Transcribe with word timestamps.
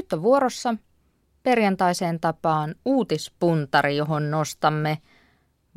nyt 0.00 0.12
on 0.12 0.22
vuorossa 0.22 0.74
perjantaiseen 1.42 2.20
tapaan 2.20 2.74
uutispuntari, 2.84 3.96
johon 3.96 4.30
nostamme 4.30 4.98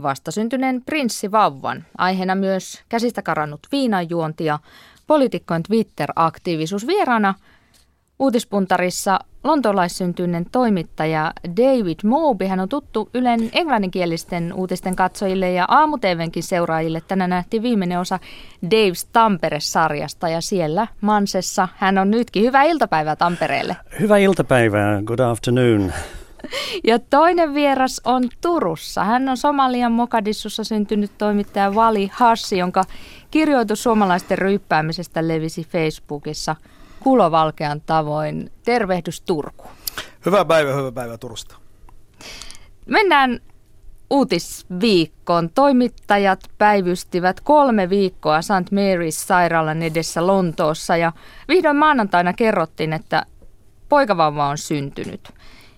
vastasyntyneen 0.02 0.82
prinssivauvan. 0.86 1.86
Aiheena 1.98 2.36
myös 2.36 2.81
käsistä 2.89 3.21
karannut 3.21 3.67
viinanjuonti 3.71 4.46
ja 4.46 4.59
poliitikkojen 5.07 5.63
Twitter-aktiivisuus. 5.63 6.88
Vieraana 6.88 7.33
uutispuntarissa 8.20 9.20
lontoolaissyntyinen 9.44 10.46
toimittaja 10.52 11.33
David 11.58 11.99
Moby. 12.04 12.46
Hän 12.46 12.60
on 12.60 12.70
tuttu 12.70 13.10
Ylen 13.13 13.49
englanninkielisten 13.54 14.54
uutisten 14.54 14.96
katsojille 14.96 15.52
ja 15.52 15.66
aamutevenkin 15.67 16.44
seuraajille. 16.44 17.02
Tänään 17.08 17.30
nähtiin 17.30 17.63
viimeinen 17.63 17.99
osa 17.99 18.20
Dave's 18.66 19.08
Tampere-sarjasta 19.13 20.30
ja 20.30 20.41
siellä 20.41 20.88
Mansessa 21.02 21.67
hän 21.76 21.98
on 21.98 22.12
nytkin. 22.12 22.44
Hyvää 22.44 22.63
iltapäivää 22.63 23.16
Tampereelle. 23.16 23.76
Hyvää 23.99 24.17
iltapäivää, 24.17 25.02
good 25.02 25.20
afternoon. 25.20 25.94
Ja 26.84 26.99
toinen 26.99 27.53
vieras 27.53 28.02
on 28.03 28.30
Turussa. 28.41 29.03
Hän 29.03 29.30
on 29.30 29.38
Somalian 29.38 29.91
Mokadissussa 29.91 30.63
syntynyt 30.63 31.12
toimittaja 31.17 31.75
Vali 31.75 32.09
Hassi, 32.13 32.57
jonka 32.57 32.84
kirjoitus 33.31 33.84
suomalaisten 33.84 34.38
ryyppäämisestä 34.38 35.27
levisi 35.27 35.67
Facebookissa– 35.71 36.55
kulovalkean 37.03 37.81
tavoin. 37.81 38.52
Tervehdys 38.66 39.21
Turku. 39.21 39.67
Hyvää 40.25 40.45
päivää, 40.45 40.75
hyvää 40.75 40.91
päivää 40.91 41.17
Turusta. 41.17 41.55
Mennään 42.85 43.39
uutisviikkoon. 44.09 45.49
Toimittajat 45.49 46.39
päivystivät 46.57 47.39
kolme 47.39 47.89
viikkoa 47.89 48.41
St. 48.41 48.71
Mary's 48.71 49.12
sairaalan 49.12 49.81
edessä 49.81 50.27
Lontoossa 50.27 50.98
ja 50.98 51.12
vihdoin 51.48 51.76
maanantaina 51.76 52.34
kerrottiin, 52.34 52.93
että 52.93 53.26
poikavauva 53.90 54.48
on 54.48 54.57
syntynyt. 54.57 55.34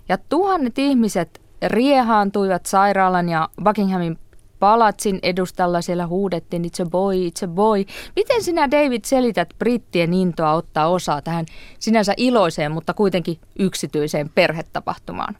Ja 0.10 0.18
tuhannet 0.18 0.80
ihmiset 0.80 1.42
riehaantuivat 1.68 2.66
sairaalan 2.66 3.30
ja 3.30 3.50
Buckinghamin 3.64 4.20
palatsin 4.60 5.20
edustalla 5.24 5.82
siellä 5.82 6.08
huudettiin 6.08 6.64
it's 6.64 6.86
a 6.86 6.90
boy, 6.90 7.16
it's 7.16 7.46
a 7.46 7.48
boy. 7.48 7.86
Miten 8.16 8.44
sinä 8.44 8.72
David 8.72 9.02
selität 9.06 9.50
brittien 9.60 10.14
intoa 10.14 10.54
ottaa 10.54 10.88
osaa 10.88 11.22
tähän 11.22 11.46
sinänsä 11.80 12.14
iloiseen, 12.18 12.72
mutta 12.72 12.94
kuitenkin 12.94 13.40
yksityiseen 13.60 14.30
perhetapahtumaan? 14.30 15.36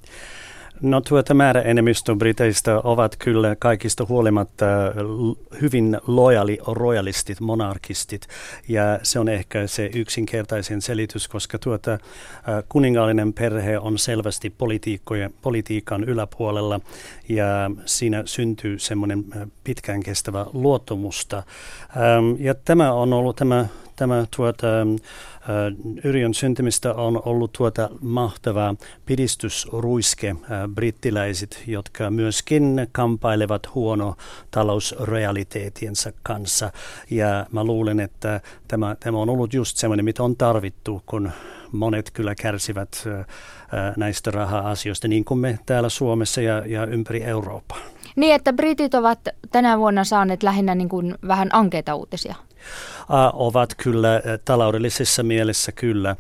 No 0.82 1.02
tuota 1.02 1.34
määräenemmistö 1.34 2.16
Briteistä 2.16 2.80
ovat 2.84 3.16
kyllä 3.20 3.56
kaikista 3.56 4.06
huolimatta 4.10 4.66
hyvin 5.62 5.98
lojali 6.08 6.58
royalistit, 6.68 7.40
monarkistit 7.40 8.28
ja 8.68 9.00
se 9.04 9.20
on 9.20 9.30
ehkä 9.30 9.68
se 9.68 9.90
yksinkertaisen 9.94 10.82
selitys, 10.82 11.28
koska 11.28 11.60
tuota 11.60 11.98
kuningaallinen 12.70 13.34
perhe 13.34 13.80
on 13.80 13.98
selvästi 13.98 14.54
politiikan 15.42 16.04
yläpuolella 16.04 16.80
ja 17.30 17.72
siinä 17.86 18.24
syntyy 18.26 18.80
semmoinen 18.80 19.26
pitkään 19.64 20.04
kestävä 20.04 20.46
luottamusta. 20.54 21.44
Ja 22.40 22.56
tämä 22.56 22.94
on 22.94 23.14
ollut 23.14 23.36
tämä 23.36 23.66
tämä 23.96 24.26
tuota, 24.36 24.68
Yrjön 26.04 26.34
syntymistä 26.34 26.94
on 26.94 27.22
ollut 27.26 27.52
tuota 27.52 27.90
mahtava 28.02 28.76
pidistysruiske 29.06 30.36
brittiläiset, 30.76 31.64
jotka 31.68 32.10
myöskin 32.10 32.88
kampailevat 32.92 33.76
huono 33.76 34.16
talousrealiteetiensa 34.52 36.12
kanssa. 36.24 36.72
Ja 37.10 37.46
mä 37.52 37.64
luulen, 37.64 38.00
että 38.00 38.42
tämä, 38.68 38.96
tämä 39.00 39.18
on 39.18 39.30
ollut 39.30 39.54
just 39.54 39.78
semmoinen, 39.78 40.06
mitä 40.06 40.24
on 40.24 40.36
tarvittu, 40.36 41.02
kun 41.06 41.32
monet 41.72 42.12
kyllä 42.12 42.36
kärsivät 42.36 43.04
näistä 43.98 44.32
raha-asioista, 44.32 45.08
niin 45.08 45.26
kuin 45.26 45.40
me 45.40 45.60
täällä 45.66 45.90
Suomessa 45.90 46.42
ja, 46.42 46.64
ja 46.66 46.86
ympäri 46.86 47.24
Eurooppaa. 47.24 47.80
Niin, 48.16 48.36
että 48.36 48.54
britit 48.54 48.94
ovat 48.94 49.20
tänä 49.52 49.78
vuonna 49.78 50.04
saaneet 50.04 50.44
lähinnä 50.44 50.76
niin 50.76 50.90
kuin 50.90 51.16
vähän 51.28 51.50
ankeita 51.52 51.96
uutisia 51.96 52.36
ovat 53.34 53.76
kyllä 53.78 54.22
taloudellisessa 54.46 55.24
mielessä 55.24 55.72
kyllä. 55.72 56.16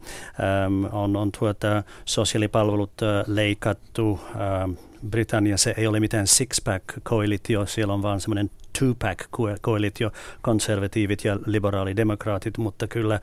On, 0.91 1.15
on 1.15 1.31
tuota, 1.39 1.83
sosiaalipalvelut 2.05 2.91
leikattu. 3.27 4.19
Britanniassa 5.09 5.71
ei 5.71 5.87
ole 5.87 5.99
mitään 5.99 6.27
six-pack-koalitio, 6.27 7.65
siellä 7.65 7.93
on 7.93 8.01
vaan 8.01 8.21
semmoinen 8.21 8.51
two-pack-koalitio, 8.79 10.11
konservatiivit 10.41 11.25
ja 11.25 11.39
liberaalidemokraatit, 11.45 12.57
mutta 12.57 12.87
kyllä 12.87 13.19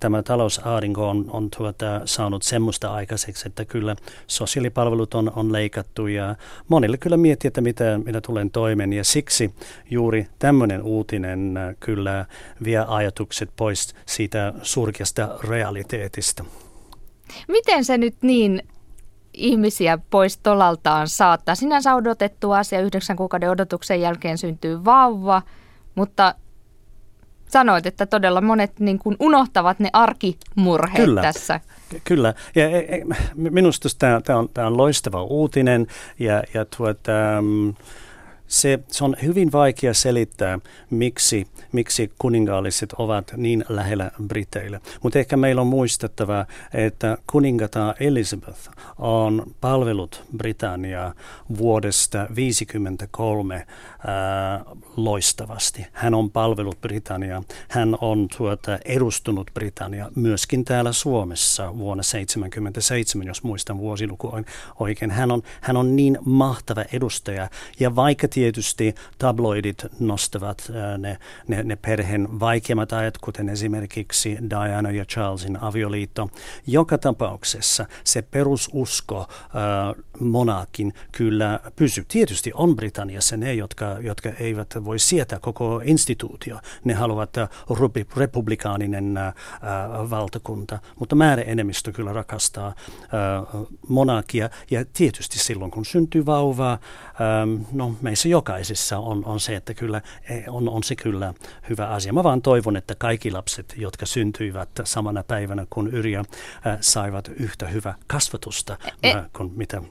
tämä 0.00 0.22
talousaarinko 0.22 1.08
on, 1.08 1.24
on 1.30 1.48
tuota, 1.56 2.00
saanut 2.04 2.42
semmoista 2.42 2.92
aikaiseksi, 2.92 3.48
että 3.48 3.64
kyllä 3.64 3.96
sosiaalipalvelut 4.26 5.14
on, 5.14 5.32
on 5.36 5.52
leikattu 5.52 6.06
ja 6.06 6.36
monille 6.68 6.98
kyllä 6.98 7.16
miettii, 7.16 7.48
että 7.48 7.60
mitä, 7.60 8.00
mitä 8.04 8.20
tulen 8.20 8.50
toimeen 8.50 8.92
ja 8.92 9.04
siksi 9.04 9.54
juuri 9.90 10.26
tämmöinen 10.38 10.82
uutinen 10.82 11.54
kyllä 11.80 12.26
vie 12.64 12.84
ajatukset 12.88 13.50
pois 13.56 13.94
siitä 14.06 14.52
surkeasta 14.62 15.38
realiteetista. 15.48 16.44
Miten 17.48 17.84
se 17.84 17.98
nyt 17.98 18.14
niin 18.22 18.62
ihmisiä 19.34 19.98
pois 20.10 20.38
tolaltaan 20.38 21.08
saattaa? 21.08 21.54
Sinänsä 21.54 21.94
odotettu 21.94 22.52
asia, 22.52 22.80
yhdeksän 22.80 23.16
kuukauden 23.16 23.50
odotuksen 23.50 24.00
jälkeen 24.00 24.38
syntyy 24.38 24.84
vauva, 24.84 25.42
mutta 25.94 26.34
sanoit, 27.48 27.86
että 27.86 28.06
todella 28.06 28.40
monet 28.40 28.80
niin 28.80 28.98
kuin 28.98 29.16
unohtavat 29.20 29.78
ne 29.78 29.90
arkimurheet 29.92 31.04
Kyllä. 31.04 31.22
tässä. 31.22 31.60
Kyllä, 32.04 32.34
ja 32.54 32.68
e, 32.68 32.78
e, 32.78 33.04
minusta 33.34 33.88
tämä, 33.98 34.38
on, 34.38 34.48
tämä 34.54 34.66
on 34.66 34.76
loistava 34.76 35.22
uutinen 35.22 35.86
ja, 36.18 36.42
ja 36.54 36.64
tuota, 36.76 37.12
mm, 37.40 37.74
se, 38.52 38.78
se 38.88 39.04
on 39.04 39.16
hyvin 39.22 39.52
vaikea 39.52 39.94
selittää, 39.94 40.58
miksi, 40.90 41.46
miksi 41.72 42.12
kuningaalliset 42.18 42.92
ovat 42.92 43.32
niin 43.36 43.64
lähellä 43.68 44.10
Briteille. 44.26 44.80
Mutta 45.02 45.18
ehkä 45.18 45.36
meillä 45.36 45.60
on 45.60 45.66
muistettava, 45.66 46.46
että 46.74 47.18
kuningatar 47.32 47.94
Elizabeth 48.00 48.70
on 48.98 49.46
palvelut 49.60 50.24
Britanniaa 50.36 51.14
vuodesta 51.58 52.18
1953 52.18 53.66
loistavasti. 54.96 55.86
Hän 55.92 56.14
on 56.14 56.30
palvelut 56.30 56.80
Britanniaa. 56.80 57.42
Hän 57.68 57.96
on 58.00 58.28
tuota, 58.36 58.78
edustunut 58.84 59.50
Britannia 59.54 60.10
myöskin 60.14 60.64
täällä 60.64 60.92
Suomessa 60.92 61.78
vuonna 61.78 62.02
1977, 62.02 63.26
jos 63.26 63.42
muistan 63.42 63.78
vuosiluku 63.78 64.32
oikein. 64.80 65.10
Hän 65.10 65.30
on, 65.30 65.42
hän 65.60 65.76
on 65.76 65.96
niin 65.96 66.18
mahtava 66.24 66.84
edustaja. 66.92 67.48
Ja 67.80 67.96
vaikka 67.96 68.28
tietysti 68.28 68.94
tabloidit 69.18 69.86
nostavat 70.00 70.72
ne, 70.98 71.18
ne, 71.48 71.62
ne 71.62 71.76
perheen 71.76 72.40
vaikeimmat 72.40 72.92
ajat, 72.92 73.18
kuten 73.18 73.48
esimerkiksi 73.48 74.38
Diana 74.50 74.90
ja 74.90 75.04
Charlesin 75.04 75.62
avioliitto, 75.62 76.28
joka 76.66 76.98
tapauksessa 76.98 77.86
se 78.04 78.22
perususko 78.22 79.18
äh, 79.18 80.04
monarkin 80.20 80.94
kyllä 81.12 81.60
pysyy. 81.76 82.04
Tietysti 82.08 82.50
on 82.54 82.76
Britanniassa 82.76 83.36
ne, 83.36 83.54
jotka 83.54 83.91
jotka 84.00 84.28
eivät 84.28 84.74
voi 84.84 84.98
sietää 84.98 85.38
koko 85.38 85.80
instituutio. 85.84 86.58
Ne 86.84 86.94
haluavat 86.94 87.38
äh, 87.38 87.48
republikaaninen 88.16 89.16
äh, 89.16 89.26
äh, 89.26 89.34
valtakunta, 90.10 90.78
mutta 90.98 91.16
määräenemmistö 91.16 91.92
kyllä 91.92 92.12
rakastaa 92.12 92.74
monarkia. 93.88 94.50
Ja 94.70 94.84
tietysti 94.92 95.38
silloin, 95.38 95.70
kun 95.70 95.84
syntyy 95.84 96.26
vauva, 96.26 96.72
ähm, 96.72 97.62
no 97.72 97.94
meissä 98.02 98.28
jokaisessa 98.28 98.98
on, 98.98 99.24
on 99.24 99.40
se, 99.40 99.56
että 99.56 99.74
kyllä 99.74 100.00
e, 100.30 100.42
on, 100.48 100.68
on 100.68 100.82
se 100.82 100.96
kyllä 100.96 101.34
hyvä 101.68 101.88
asia. 101.88 102.12
Mä 102.12 102.24
vaan 102.24 102.42
toivon, 102.42 102.76
että 102.76 102.94
kaikki 102.94 103.30
lapset, 103.30 103.74
jotka 103.76 104.06
syntyivät 104.06 104.68
samana 104.84 105.22
päivänä 105.22 105.66
kuin 105.70 105.86
Yrjö, 105.86 106.22
saivat 106.80 107.28
yhtä 107.28 107.66
hyvä 107.66 107.94
kasvatusta 108.06 108.78
e- 109.02 109.14
kuin 109.36 109.52
mitä 109.56 109.82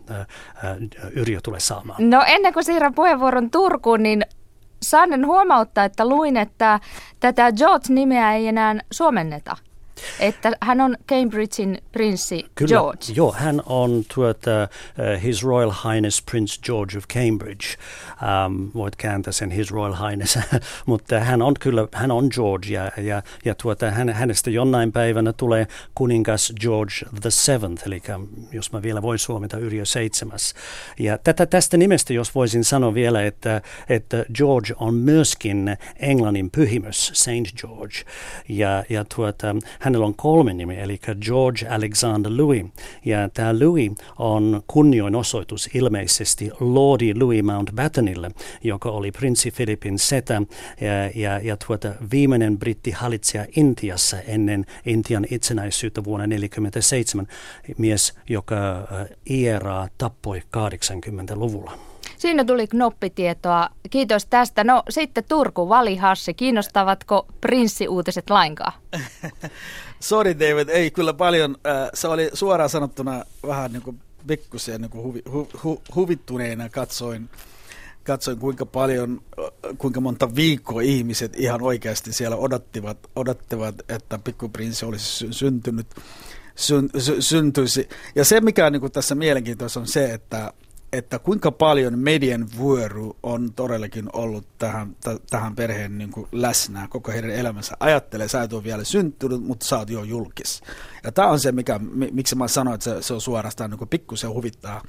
Yrjö 1.16 1.40
tulee 1.44 1.60
saamaan. 1.60 2.10
No 2.10 2.24
ennen 2.28 2.54
kuin 2.54 2.64
siirrän 2.64 2.94
puheenvuoron 2.94 3.52
Turkuun, 3.52 3.91
alkuun, 3.92 4.04
niin 4.04 4.22
saanen 4.84 5.26
huomauttaa, 5.26 5.86
että 5.86 6.06
luin, 6.06 6.38
että 6.38 6.80
tätä 7.20 7.52
George-nimeä 7.52 8.34
ei 8.34 8.48
enää 8.48 8.76
suomenneta. 8.92 9.58
Että 10.19 10.51
hän 10.62 10.81
on 10.81 10.98
Cambridgein 11.07 11.77
prinssi 11.92 12.45
Kyllä, 12.56 12.69
George. 12.69 13.06
Joo, 13.15 13.31
hän 13.31 13.62
on 13.65 14.03
tuota, 14.15 14.51
uh, 14.63 15.24
His 15.24 15.44
Royal 15.44 15.71
Highness 15.71 16.24
Prince 16.31 16.62
George 16.63 16.98
of 16.98 17.03
Cambridge. 17.07 17.68
Um, 18.21 18.71
voit 18.74 18.95
kääntää 18.95 19.33
sen 19.33 19.51
His 19.51 19.71
Royal 19.71 19.95
Highness, 20.09 20.39
mutta 20.86 21.19
hän 21.19 21.42
on 21.42 21.53
kyllä, 21.59 21.88
hän 21.94 22.12
on 22.12 22.27
George 22.31 22.74
ja, 22.74 22.92
ja, 22.98 23.24
ja 23.45 23.56
tuota, 23.56 23.92
hän, 23.92 24.09
hänestä 24.09 24.50
jonain 24.50 24.92
päivänä 24.92 25.33
tulee 25.33 25.68
kuningas 25.95 26.53
George 26.62 26.94
the 27.21 27.30
Seventh, 27.30 27.88
eli 27.88 28.01
jos 28.51 28.71
mä 28.71 28.81
vielä 28.81 29.01
voin 29.01 29.19
suomita 29.19 29.57
Yrjö 29.57 29.86
seitsemäs. 29.86 30.53
Ja 31.00 31.18
tätä, 31.18 31.45
tästä 31.45 31.77
nimestä, 31.77 32.13
jos 32.13 32.36
voisin 32.36 32.63
sanoa 32.63 32.94
vielä, 32.94 33.25
että, 33.25 33.62
että 33.89 34.25
George 34.33 34.74
on 34.80 34.94
myöskin 34.94 35.77
Englannin 36.00 36.51
pyhimys, 36.51 37.12
Saint 37.13 37.48
George. 37.62 37.95
Ja, 38.50 38.83
ja 38.89 39.06
tuota, 39.15 39.56
hän 39.80 39.91
hänellä 39.92 40.06
on 40.06 40.16
kolme 40.16 40.54
nimi, 40.54 40.80
eli 40.80 41.00
George 41.22 41.68
Alexander 41.68 42.32
Louis. 42.38 42.66
Ja 43.06 43.30
tämä 43.30 43.60
Louis 43.60 43.92
on 44.20 44.64
kunnioinosoitus 44.68 45.70
ilmeisesti 45.74 46.52
Lordi 46.60 47.14
Louis 47.20 47.44
Mountbattenille, 47.44 48.32
joka 48.64 48.90
oli 48.90 49.12
prinssi 49.12 49.52
Philipin 49.52 50.00
setä 50.00 50.42
ja, 50.82 51.22
ja, 51.22 51.40
ja 51.40 51.58
tuota, 51.68 51.94
viimeinen 52.12 52.60
brittihallitsija 52.60 53.46
Intiassa 53.56 54.20
ennen 54.20 54.66
Intian 54.86 55.26
itsenäisyyttä 55.32 56.04
vuonna 56.04 56.28
1947, 56.28 57.28
mies, 57.78 58.14
joka 58.30 58.78
äh, 58.78 59.08
IRA 59.26 59.88
tappoi 59.98 60.42
80-luvulla. 60.58 61.91
Siinä 62.22 62.46
tuli 62.46 62.68
knoppitietoa. 62.68 63.70
Kiitos 63.90 64.26
tästä. 64.26 64.64
No 64.64 64.84
sitten 64.90 65.24
Turku, 65.30 65.70
Vali 65.70 65.96
Hassi. 65.96 66.34
Kiinnostavatko 66.34 67.28
prinssiuutiset 67.42 68.30
lainkaan? 68.30 68.74
Sorry 70.00 70.40
David, 70.40 70.70
ei 70.70 70.92
kyllä 70.92 71.14
paljon. 71.14 71.58
Äh, 71.68 71.90
se 71.94 72.08
oli 72.08 72.30
suoraan 72.34 72.70
sanottuna 72.70 73.26
vähän 73.48 73.74
niin 73.74 73.82
kuin 73.84 74.00
pikkusen 74.28 74.82
niin 74.82 74.92
kuin 74.92 75.04
huvi, 75.04 75.22
hu, 75.32 75.50
hu, 75.64 75.82
huvittuneena 75.96 76.70
katsoin, 76.70 77.30
katsoin 78.04 78.40
kuinka 78.40 78.66
paljon, 78.66 79.22
äh, 79.40 79.78
kuinka 79.78 80.02
monta 80.02 80.36
viikkoa 80.36 80.82
ihmiset 80.82 81.40
ihan 81.40 81.62
oikeasti 81.62 82.14
siellä 82.14 82.36
odottivat, 82.36 82.98
odottivat 83.16 83.76
että 83.90 84.20
pikkuprinssi 84.24 84.86
olisi 84.86 85.28
syntynyt, 85.32 85.88
syn, 86.56 86.90
sy, 86.98 87.22
syntyisi. 87.22 87.90
Ja 88.16 88.26
se, 88.26 88.42
mikä 88.42 88.66
on 88.66 88.72
niin 88.72 88.82
kuin 88.82 88.92
tässä 88.92 89.16
mielenkiintoista, 89.16 89.80
on 89.80 89.88
se, 89.88 90.14
että 90.14 90.54
että 90.94 91.20
kuinka 91.20 91.52
paljon 91.52 92.00
median 92.00 92.48
vuoru 92.58 93.18
on 93.24 93.54
todellakin 93.54 94.10
ollut 94.14 94.48
tähän, 94.58 94.96
t- 94.96 95.28
tähän 95.30 95.56
perheen 95.56 95.98
niin 95.98 96.12
kuin 96.12 96.28
läsnä 96.32 96.88
koko 96.90 97.12
heidän 97.12 97.32
elämänsä. 97.32 97.78
Ajattele, 97.80 98.28
sä 98.28 98.44
et 98.44 98.54
ole 98.54 98.64
vielä 98.64 98.84
syntynyt, 98.84 99.44
mutta 99.44 99.66
sä 99.66 99.78
oot 99.78 99.90
jo 99.90 100.04
julkis. 100.04 100.62
Ja 101.04 101.12
tämä 101.12 101.28
on 101.28 101.40
se, 101.40 101.52
mikä, 101.52 101.80
miksi 102.12 102.36
mä 102.36 102.48
sanoin, 102.48 102.76
että 102.76 102.84
se, 102.84 103.02
se 103.02 103.14
on 103.14 103.22
suorastaan 103.22 103.70
niin 103.70 103.90
pikkusen 103.90 104.30
huvittaa 104.30 104.82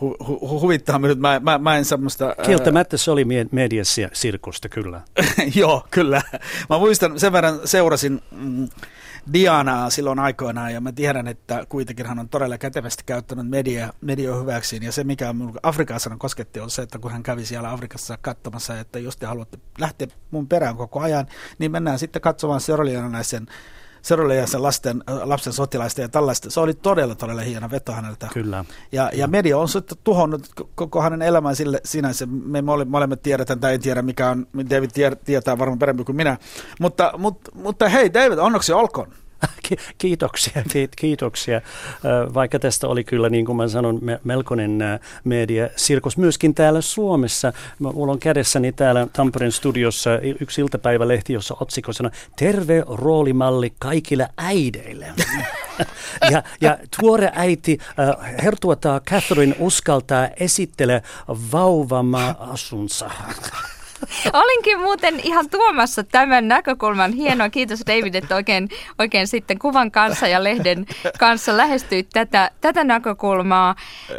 hu, 0.00 0.16
hu, 0.26 0.60
huvittaa 0.60 0.98
minut. 0.98 1.18
Mä, 1.18 1.40
mä, 1.40 1.58
mä 1.58 1.76
en 1.76 1.84
semmoista... 1.84 2.36
Kieltämättä 2.46 2.96
se 2.96 3.10
oli 3.10 3.26
mediasirkusta, 3.52 4.68
kyllä. 4.68 5.00
Joo, 5.54 5.86
kyllä. 5.90 6.22
Mä 6.70 6.78
muistan, 6.78 7.20
sen 7.20 7.32
verran 7.32 7.60
seurasin 7.64 8.22
mm, 8.30 8.68
Dianaa 9.32 9.90
silloin 9.90 10.18
aikoinaan, 10.18 10.72
ja 10.72 10.80
mä 10.80 10.92
tiedän, 10.92 11.28
että 11.28 11.66
kuitenkin 11.68 12.06
hän 12.06 12.18
on 12.18 12.28
todella 12.28 12.58
kätevästi 12.58 13.02
käyttänyt 13.06 13.48
media, 13.48 13.92
media 14.00 14.34
hyväksiin, 14.34 14.82
ja 14.82 14.92
se 14.92 15.04
mikä 15.04 15.34
Afrikassa 15.62 16.16
kosketti 16.18 16.60
on 16.60 16.70
se, 16.70 16.82
että 16.82 16.98
kun 16.98 17.12
hän 17.12 17.22
kävi 17.22 17.46
siellä 17.46 17.72
Afrikassa 17.72 18.18
katsomassa, 18.20 18.80
että 18.80 18.98
jos 18.98 19.16
te 19.16 19.26
haluatte 19.26 19.58
lähteä 19.78 20.08
mun 20.30 20.48
perään 20.48 20.76
koko 20.76 21.00
ajan, 21.00 21.26
niin 21.58 21.72
mennään 21.72 21.98
sitten 21.98 22.22
katsomaan 22.22 22.60
seuralianaisen 24.04 24.52
sen 24.52 24.62
lasten, 24.62 25.04
lapsen 25.24 25.52
sotilaista 25.52 26.00
ja 26.00 26.08
tällaista. 26.08 26.50
Se 26.50 26.60
oli 26.60 26.74
todella, 26.74 27.14
todella 27.14 27.42
hieno 27.42 27.70
veto 27.70 27.92
häneltä. 27.92 28.28
Kyllä. 28.32 28.64
Ja, 28.92 29.10
ja 29.14 29.26
media 29.26 29.58
on 29.58 29.68
sitten 29.68 29.98
tuhonnut 30.04 30.48
koko 30.74 31.02
hänen 31.02 31.22
elämän 31.22 31.56
sille 31.56 31.80
sinänsä. 31.84 32.26
Me 32.26 32.62
molemmat 32.62 33.22
tiedetään, 33.22 33.60
tai 33.60 33.74
en 33.74 33.80
tiedä 33.80 34.02
mikä 34.02 34.30
on, 34.30 34.46
David 34.70 35.16
tietää 35.24 35.58
varmaan 35.58 35.78
paremmin 35.78 36.04
kuin 36.04 36.16
minä. 36.16 36.36
Mutta, 36.80 37.12
mutta, 37.18 37.50
mutta 37.54 37.88
hei 37.88 38.14
David, 38.14 38.38
onneksi 38.38 38.72
olkoon. 38.72 39.12
Kiitoksia, 39.98 40.62
kiitoksia. 40.96 41.60
Vaikka 42.34 42.58
tästä 42.58 42.88
oli 42.88 43.04
kyllä, 43.04 43.28
niin 43.28 43.46
kuin 43.46 43.56
mä 43.56 43.68
sanon, 43.68 44.00
melkoinen 44.24 44.78
media 45.24 45.68
sirkus 45.76 46.16
myöskin 46.16 46.54
täällä 46.54 46.80
Suomessa. 46.80 47.52
Mulla 47.78 48.12
on 48.12 48.18
kädessäni 48.18 48.72
täällä 48.72 49.06
Tampereen 49.12 49.52
studiossa 49.52 50.10
yksi 50.40 50.60
iltapäivälehti, 50.60 51.32
jossa 51.32 51.56
otsikosena 51.60 52.10
Terve 52.36 52.84
roolimalli 52.88 53.72
kaikille 53.78 54.28
äideille. 54.38 55.06
ja, 56.30 56.42
ja 56.60 56.78
tuore 57.00 57.32
äiti 57.34 57.78
hertuota 58.42 59.00
Catherine 59.10 59.56
uskaltaa 59.58 60.28
esittele 60.36 61.02
vauvama 61.52 62.34
asunsa. 62.38 63.10
Olinkin 64.42 64.80
muuten 64.80 65.20
ihan 65.22 65.50
tuomassa 65.50 66.04
tämän 66.04 66.48
näkökulman. 66.48 67.12
Hienoa, 67.12 67.50
kiitos 67.50 67.80
David, 67.86 68.14
että 68.14 68.34
oikein, 68.34 68.68
oikein 68.98 69.26
sitten 69.26 69.58
kuvan 69.58 69.90
kanssa 69.90 70.28
ja 70.28 70.44
lehden 70.44 70.86
kanssa 71.18 71.56
lähestyit 71.56 72.08
tätä, 72.12 72.50
tätä 72.60 72.84
näkökulmaa. 72.84 73.74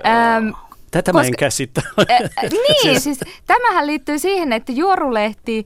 Ähm, 0.06 0.50
Tätä 0.92 1.12
koska, 1.12 1.24
mä 1.24 1.28
en 1.28 1.36
käsitä. 1.40 1.82
Äh, 2.12 2.20
niin, 2.42 2.82
siis, 2.82 3.04
siis 3.04 3.20
tämähän 3.48 3.88
liittyy 3.88 4.20
siihen, 4.20 4.54
että 4.54 4.72
Juorulehti 4.72 5.66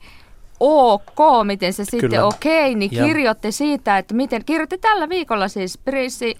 OK, 0.59 1.19
miten 1.43 1.73
se 1.73 1.85
sitten 1.85 2.23
okei, 2.23 2.61
okay, 2.61 2.75
niin 2.75 2.91
kirjoitti 2.91 3.51
siitä, 3.51 3.97
että 3.97 4.13
miten, 4.13 4.45
kirjoitti 4.45 4.77
tällä 4.77 5.09
viikolla 5.09 5.47
siis 5.47 5.77
Prissi 5.77 6.37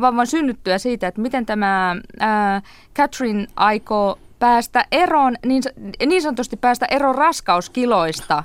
vauvan 0.00 0.26
synnyttyä 0.26 0.78
siitä, 0.78 1.08
että 1.08 1.20
miten 1.20 1.46
tämä 1.46 1.96
äh, 2.22 2.62
Catherine 2.96 3.46
aikoo 3.56 4.18
päästä 4.40 4.84
eroon, 4.92 5.36
niin, 5.46 5.62
niin 6.06 6.22
sanotusti 6.22 6.56
päästä 6.56 6.86
eroon 6.90 7.14
raskauskiloista, 7.14 8.44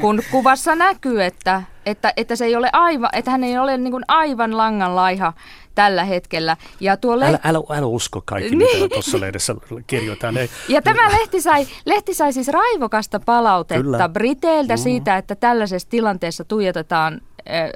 kun 0.00 0.22
kuvassa 0.30 0.74
näkyy, 0.74 1.24
että, 1.24 1.62
että, 1.86 2.12
että, 2.16 2.36
se 2.36 2.44
ei 2.44 2.56
ole 2.56 2.70
aivan, 2.72 3.10
että 3.12 3.30
hän 3.30 3.44
ei 3.44 3.58
ole 3.58 3.78
niin 3.78 4.04
aivan 4.08 4.56
langan 4.56 4.96
laiha 4.96 5.32
tällä 5.74 6.04
hetkellä. 6.04 6.56
Ja 6.80 6.96
tuo 6.96 7.20
le- 7.20 7.26
älä, 7.26 7.38
älä, 7.44 7.58
älä 7.70 7.86
usko 7.86 8.22
kaikki, 8.24 8.56
niin. 8.56 8.82
mitä 8.82 8.94
tuossa 8.94 9.20
lehdessä 9.20 9.54
kirjoitetaan. 9.86 10.36
Ei. 10.36 10.50
Ja 10.68 10.82
tämä 10.82 11.08
lehti 11.08 11.40
sai, 11.40 11.66
lehti 11.84 12.14
sai 12.14 12.32
siis 12.32 12.48
raivokasta 12.48 13.20
palautetta 13.20 13.82
Kyllä. 13.82 14.08
Briteiltä 14.08 14.74
mm. 14.74 14.78
siitä, 14.78 15.16
että 15.16 15.34
tällaisessa 15.34 15.88
tilanteessa 15.88 16.44
tuijotetaan 16.44 17.20
äh, 17.50 17.70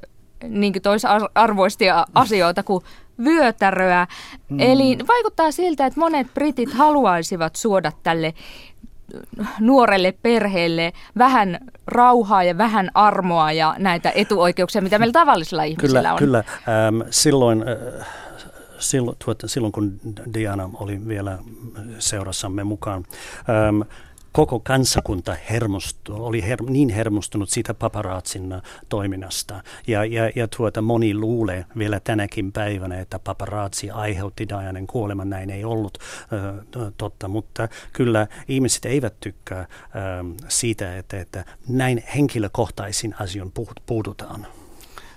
niin 0.49 0.73
toisarvoistia 0.83 2.07
asioita 2.15 2.63
kuin 2.63 2.85
vyötäröä. 3.25 4.07
Mm. 4.49 4.61
Eli 4.61 4.99
vaikuttaa 5.09 5.51
siltä, 5.51 5.87
että 5.87 6.01
monet 6.01 6.35
britit 6.35 6.73
haluaisivat 6.73 7.57
suoda 7.57 7.93
tälle 8.03 8.35
nuorelle 9.61 10.15
perheelle 10.23 10.93
vähän 11.19 11.59
rauhaa 11.87 12.45
ja 12.45 12.59
vähän 12.59 12.91
armoa 12.95 13.53
ja 13.53 13.75
näitä 13.79 14.11
etuoikeuksia, 14.11 14.83
mitä 14.83 14.99
meillä 14.99 15.13
tavallisilla 15.13 15.63
ihmisillä 15.63 15.99
kyllä, 15.99 16.13
on. 16.13 16.19
Kyllä, 16.19 16.39
ähm, 16.39 17.09
silloin... 17.11 17.65
Äh, 17.69 18.07
silloin, 18.79 19.17
tuota, 19.25 19.49
silloin 19.49 19.73
kun 19.73 20.01
Diana 20.35 20.71
oli 20.75 21.09
vielä 21.09 21.39
seurassamme 21.99 22.65
mukaan, 22.65 23.05
ähm, 23.49 23.81
koko 24.37 24.61
kansakunta 24.61 25.37
hermostu, 25.51 26.25
oli 26.25 26.43
her, 26.43 26.63
niin 26.63 26.89
hermostunut 26.89 27.51
siitä 27.51 27.75
paparatsin 27.75 28.53
äh, 28.53 28.63
toiminnasta. 28.89 29.63
Ja, 29.87 30.05
ja, 30.05 30.31
ja 30.35 30.49
tuota, 30.57 30.83
moni 30.83 31.15
luulee 31.15 31.65
vielä 31.79 32.01
tänäkin 32.01 32.53
päivänä, 32.53 33.01
että 33.01 33.19
paparazzi 33.19 33.91
aiheutti 33.91 34.49
Dianen 34.49 34.87
kuoleman. 34.87 35.31
Näin 35.31 35.51
ei 35.51 35.65
ollut 35.65 35.99
äh, 35.99 36.93
totta, 36.97 37.29
mutta 37.29 37.69
kyllä 37.93 38.27
ihmiset 38.49 38.85
eivät 38.85 39.21
tykkää 39.21 39.61
äh, 39.61 39.69
siitä, 40.49 40.99
että, 40.99 41.21
että 41.21 41.45
näin 41.69 42.05
henkilökohtaisin 42.17 43.15
asian 43.21 43.53
puututaan. 43.87 44.47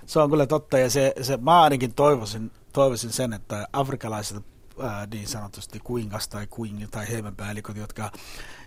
Se 0.06 0.20
on 0.20 0.30
kyllä 0.30 0.46
totta 0.46 0.78
ja 0.78 0.90
se, 0.90 1.14
se 1.20 1.36
mä 1.36 1.62
ainakin 1.62 1.94
toivoisin, 1.94 2.50
toivoisin 2.72 3.10
sen, 3.10 3.32
että 3.32 3.68
afrikalaiset 3.72 4.44
ää, 4.82 5.06
niin 5.06 5.28
sanotusti 5.28 5.80
kuingas 5.80 6.28
tai 6.28 6.46
kuingi 6.46 6.86
tai 6.86 7.08
heimenpäälliköt, 7.08 7.76
jotka 7.76 8.12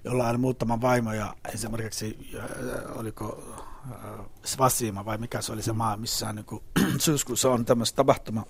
jolla 0.03 0.27
on 0.27 0.39
muutama 0.39 0.82
vaimo 0.82 1.13
ja 1.13 1.36
esimerkiksi 1.53 2.29
ää, 2.39 2.48
oliko 2.96 3.43
ää, 3.91 4.24
Svasima 4.43 5.05
vai 5.05 5.17
mikä 5.17 5.41
se 5.41 5.51
oli 5.51 5.62
se 5.62 5.74
maa, 5.74 5.98
missä 5.98 6.29
on 6.29 6.36
niin 6.36 7.00
syyskuussa 7.05 7.50
on 7.50 7.65
tämmöistä 7.65 7.96
tapahtuma, 7.96 8.46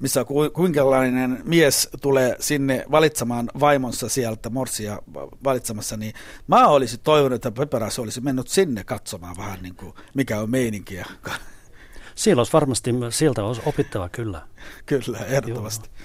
missä 0.00 0.24
ku, 0.24 0.50
kuinkallainen 0.52 1.42
mies 1.44 1.88
tulee 2.00 2.36
sinne 2.40 2.84
valitsemaan 2.90 3.50
vaimonsa 3.60 4.08
sieltä, 4.08 4.50
morsia 4.50 5.02
valitsemassa, 5.44 5.96
niin 5.96 6.14
mä 6.46 6.66
olisin 6.68 7.00
toivonut, 7.00 7.46
että 7.46 7.60
Peperas 7.60 7.98
olisi 7.98 8.20
mennyt 8.20 8.48
sinne 8.48 8.84
katsomaan 8.84 9.36
vähän 9.36 9.62
niin 9.62 9.74
kuin, 9.74 9.94
mikä 10.14 10.40
on 10.40 10.50
meininkiä. 10.50 11.06
Siellä 12.14 12.40
olisi 12.40 12.52
varmasti, 12.52 12.90
sieltä 13.10 13.44
olisi 13.44 13.62
opittava 13.66 14.08
kyllä. 14.08 14.42
Kyllä, 14.86 15.18
ehdottomasti. 15.18 15.88
Joo. 15.88 16.04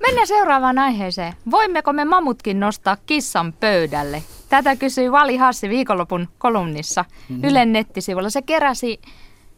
Mennään 0.00 0.26
seuraavaan 0.26 0.78
aiheeseen. 0.78 1.32
Voimmeko 1.50 1.92
me 1.92 2.04
mamutkin 2.04 2.60
nostaa 2.60 2.96
kissan 3.06 3.52
pöydälle? 3.52 4.22
Tätä 4.48 4.76
kysyi 4.76 5.12
Vali 5.12 5.36
Hassi 5.36 5.68
viikonlopun 5.68 6.28
kolumnissa 6.38 7.04
mm-hmm. 7.28 7.44
Ylen 7.44 7.72
nettisivulla. 7.72 8.30
Se 8.30 8.42
keräsi, 8.42 9.00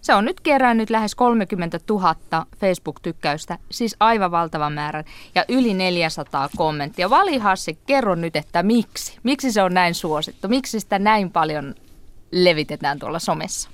se 0.00 0.14
on 0.14 0.24
nyt 0.24 0.40
kerännyt 0.40 0.90
lähes 0.90 1.14
30 1.14 1.78
000 1.88 2.16
Facebook-tykkäystä, 2.60 3.58
siis 3.70 3.96
aivan 4.00 4.30
valtava 4.30 4.70
määrä, 4.70 5.04
ja 5.34 5.44
yli 5.48 5.74
400 5.74 6.48
kommenttia. 6.56 7.10
Vali 7.10 7.38
Hassi, 7.38 7.78
kerro 7.86 8.14
nyt, 8.14 8.36
että 8.36 8.62
miksi? 8.62 9.18
Miksi 9.22 9.52
se 9.52 9.62
on 9.62 9.74
näin 9.74 9.94
suosittu? 9.94 10.48
Miksi 10.48 10.80
sitä 10.80 10.98
näin 10.98 11.30
paljon 11.30 11.74
levitetään 12.32 12.98
tuolla 12.98 13.18
somessa? 13.18 13.70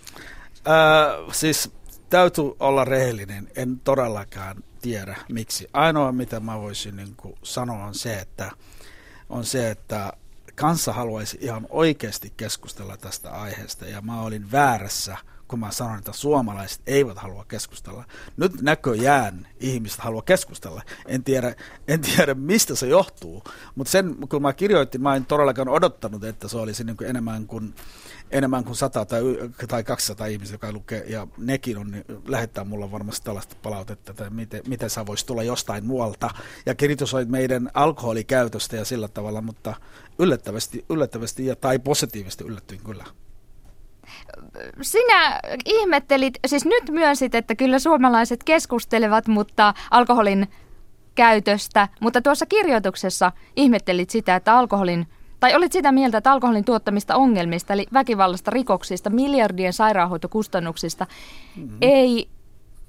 Äh, 0.69 1.27
siis 1.33 1.78
täytyy 2.11 2.45
olla 2.61 2.85
rehellinen. 2.85 3.49
En 3.57 3.81
todellakaan 3.81 4.65
tiedä 4.83 5.17
miksi. 5.29 5.69
Ainoa 5.73 6.13
mitä 6.13 6.41
mä 6.41 6.61
voisin 6.61 6.97
niin 6.97 7.15
kuin 7.17 7.35
sanoa 7.43 7.85
on 7.85 7.95
se, 7.95 8.19
että, 8.19 8.51
on 9.29 9.45
se, 9.45 9.71
että 9.71 10.13
kanssa 10.55 10.93
haluaisi 10.93 11.39
ihan 11.41 11.67
oikeasti 11.71 12.33
keskustella 12.37 12.97
tästä 12.97 13.31
aiheesta 13.31 13.87
ja 13.87 14.01
mä 14.01 14.23
olin 14.23 14.53
väärässä, 14.53 15.17
kun 15.49 15.59
mä 15.59 15.71
sanon, 15.71 15.99
että 15.99 16.13
suomalaiset 16.13 16.81
eivät 16.87 17.19
halua 17.19 17.45
keskustella. 17.45 18.05
Nyt 18.37 18.63
näköjään 18.63 19.49
ihmiset 19.61 20.01
haluaa 20.01 20.23
keskustella. 20.23 20.83
En 21.07 21.25
tiedä, 21.25 21.55
en 21.89 22.01
tiedä 22.01 22.35
mistä 22.35 22.75
se 22.75 22.87
johtuu, 22.87 23.43
mutta 23.75 23.91
sen 23.91 24.17
kun 24.29 24.43
mä 24.43 24.53
kirjoitin, 24.53 25.03
mä 25.03 25.17
en 25.17 25.27
todellakaan 25.27 25.69
odottanut, 25.69 26.25
että 26.25 26.49
se 26.49 26.59
olisi 26.59 26.85
niin 26.85 26.97
kuin 26.97 27.11
enemmän 27.11 27.47
kuin 27.47 27.75
enemmän 28.31 28.65
kuin 28.65 28.77
100 28.77 29.05
tai, 29.05 29.23
tai 29.69 29.85
200 29.85 30.27
ihmistä, 30.27 30.55
joka 30.55 30.73
lukee, 30.73 31.05
ja 31.07 31.27
nekin 31.39 31.79
on, 31.79 31.91
niin 31.91 32.05
lähettää 32.27 32.65
mulle 32.65 32.93
varmasti 32.93 33.25
tällaista 33.25 33.57
palautetta, 33.63 34.11
että 34.11 34.31
miten, 34.31 34.63
miten 34.67 34.91
sä 34.91 35.07
voisi 35.07 35.27
tulla 35.27 35.43
jostain 35.43 35.87
muualta, 35.87 36.31
ja 36.67 36.75
kritisoit 36.75 37.29
meidän 37.29 37.71
alkoholikäytöstä 37.75 38.77
ja 38.77 38.85
sillä 38.85 39.09
tavalla, 39.09 39.41
mutta 39.41 39.75
yllättävästi, 40.19 40.85
yllättävästi 40.91 41.47
ja, 41.47 41.57
tai 41.57 41.79
positiivisesti 41.79 42.45
yllättyin 42.45 42.81
kyllä. 42.85 43.05
Sinä 44.83 45.41
ihmettelit, 45.65 46.39
siis 46.47 46.65
nyt 46.65 46.91
myönsit, 46.91 47.35
että 47.35 47.55
kyllä 47.55 47.79
suomalaiset 47.79 48.45
keskustelevat, 48.45 49.29
mutta 49.29 49.75
alkoholin 49.91 50.49
käytöstä, 51.15 51.89
mutta 52.01 52.23
tuossa 52.23 52.47
kirjoituksessa 52.47 53.33
ihmettelit 53.57 54.11
sitä, 54.11 54.37
että 54.37 54.59
alkoholin 54.59 55.07
tai 55.41 55.55
olit 55.55 55.73
sitä 55.73 55.93
mieltä, 55.93 56.19
että 56.19 56.33
alkoholin 56.33 56.65
tuottamista 56.65 57.17
ongelmista, 57.17 57.73
eli 57.73 57.87
väkivallasta, 57.93 58.51
rikoksista, 58.51 59.11
miljardien 59.11 59.73
sairaanhoitokustannuksista, 59.73 61.07
mm-hmm. 61.57 61.79
ei, 61.81 62.29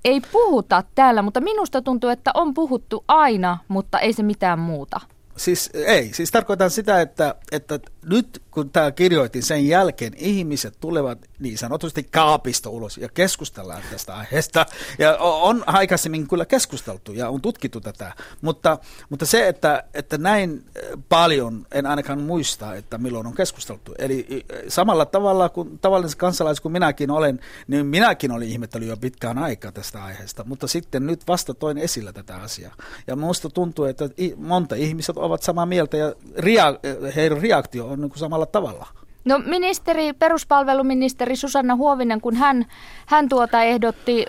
ei 0.05 0.21
puhuta 0.31 0.83
täällä, 0.95 1.21
mutta 1.21 1.41
minusta 1.41 1.81
tuntuu, 1.81 2.09
että 2.09 2.31
on 2.33 2.53
puhuttu 2.53 3.03
aina, 3.07 3.57
mutta 3.67 3.99
ei 3.99 4.13
se 4.13 4.23
mitään 4.23 4.59
muuta. 4.59 4.99
Siis 5.39 5.69
ei, 5.73 6.13
siis 6.13 6.31
tarkoitan 6.31 6.71
sitä, 6.71 7.01
että, 7.01 7.35
että 7.51 7.79
nyt 8.05 8.41
kun 8.51 8.69
tämä 8.69 8.91
kirjoitin 8.91 9.43
sen 9.43 9.67
jälkeen, 9.67 10.13
ihmiset 10.17 10.77
tulevat 10.79 11.17
niin 11.39 11.57
sanotusti 11.57 12.03
kaapista 12.03 12.69
ulos 12.69 12.97
ja 12.97 13.09
keskustellaan 13.09 13.81
tästä 13.91 14.15
aiheesta. 14.15 14.65
Ja 14.97 15.17
on 15.17 15.63
aikaisemmin 15.65 16.27
kyllä 16.27 16.45
keskusteltu 16.45 17.13
ja 17.13 17.29
on 17.29 17.41
tutkittu 17.41 17.81
tätä, 17.81 18.13
mutta, 18.41 18.77
mutta 19.09 19.25
se, 19.25 19.47
että, 19.47 19.83
että 19.93 20.17
näin 20.17 20.65
paljon 21.09 21.65
en 21.71 21.85
ainakaan 21.85 22.21
muista, 22.21 22.75
että 22.75 22.97
milloin 22.97 23.27
on 23.27 23.35
keskusteltu. 23.35 23.95
Eli 23.99 24.45
samalla 24.67 25.05
tavalla 25.05 25.49
kuin 25.49 25.79
tavallinen 25.79 26.17
kansalais 26.17 26.61
kuin 26.61 26.71
minäkin 26.71 27.11
olen, 27.11 27.39
niin 27.67 27.85
minäkin 27.85 28.31
olin 28.31 28.61
jo 28.87 28.97
pitkään 28.97 29.37
aikaa 29.37 29.71
tästä 29.71 30.03
aiheesta, 30.03 30.43
mutta 30.43 30.67
sitten 30.67 31.05
nyt 31.05 31.27
vasta 31.27 31.53
toin 31.53 31.77
esillä 31.77 32.13
tätä 32.13 32.35
asiaa. 32.35 32.75
Ja 33.07 33.15
minusta 33.15 33.49
tuntuu, 33.49 33.85
että 33.85 34.09
monta 34.37 34.75
ihmiset 34.75 35.17
ovat 35.17 35.28
samaa 35.37 35.65
mieltä 35.65 35.97
ja 35.97 36.13
rea- 36.37 37.11
heidän 37.15 37.41
reaktio 37.41 37.87
on 37.87 38.01
niin 38.01 38.09
kuin 38.09 38.19
samalla 38.19 38.45
tavalla. 38.45 38.87
No 39.25 39.39
ministeri, 39.45 40.13
peruspalveluministeri 40.13 41.35
Susanna 41.35 41.75
Huovinen, 41.75 42.21
kun 42.21 42.35
hän, 42.35 42.65
hän 43.05 43.29
tuota 43.29 43.63
ehdotti, 43.63 44.25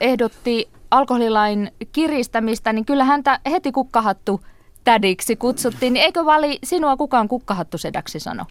ehdotti 0.00 0.68
alkoholilain 0.90 1.70
kiristämistä, 1.92 2.72
niin 2.72 2.84
kyllä 2.84 3.04
häntä 3.04 3.40
heti 3.50 3.72
kukkahattu 3.72 4.40
tädiksi 4.84 5.36
kutsuttiin, 5.36 5.92
niin 5.92 6.04
eikö 6.04 6.24
Vali 6.24 6.58
sinua 6.64 6.96
kukaan 6.96 7.28
kukkahattusedäksi 7.28 8.20
sano? 8.20 8.46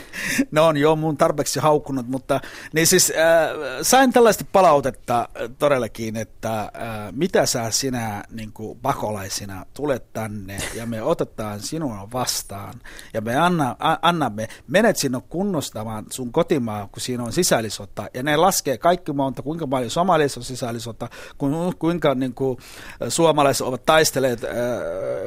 no 0.50 0.66
on 0.66 0.76
jo 0.76 0.96
mun 0.96 1.16
tarpeeksi 1.16 1.60
haukkunut, 1.60 2.08
mutta 2.08 2.40
niin 2.72 2.86
siis 2.86 3.10
äh, 3.10 3.48
sain 3.82 4.12
tällaista 4.12 4.44
palautetta 4.52 5.20
äh, 5.20 5.50
todellakin, 5.58 6.16
että 6.16 6.60
äh, 6.60 6.70
mitä 7.12 7.46
sä 7.46 7.70
sinä 7.70 8.24
niin 8.30 8.52
kuin 8.52 8.78
pakolaisina 8.78 9.66
tulet 9.74 10.12
tänne 10.12 10.58
ja 10.74 10.86
me 10.86 11.02
otetaan 11.02 11.60
sinua 11.60 12.08
vastaan 12.12 12.74
ja 13.14 13.20
me 13.20 13.36
anna, 13.36 13.76
a, 13.78 13.96
annamme, 14.02 14.48
menet 14.68 14.96
sinne 14.96 15.20
kunnostamaan 15.28 16.06
sun 16.10 16.32
kotimaa, 16.32 16.88
kun 16.92 17.00
siinä 17.00 17.22
on 17.22 17.32
sisällissota 17.32 18.08
ja 18.14 18.22
ne 18.22 18.36
laskee 18.36 18.78
kaikki 18.78 19.12
monta, 19.12 19.42
kuinka 19.42 19.66
paljon 19.66 19.90
somaliassa 19.90 20.40
on 20.40 20.44
sisällissota, 20.44 21.08
kuinka 21.78 22.14
niin 22.14 22.34
kuin, 22.34 22.58
suomalaiset 23.08 23.66
ovat 23.66 23.86
taistelleet 23.86 24.44
äh, 24.44 24.50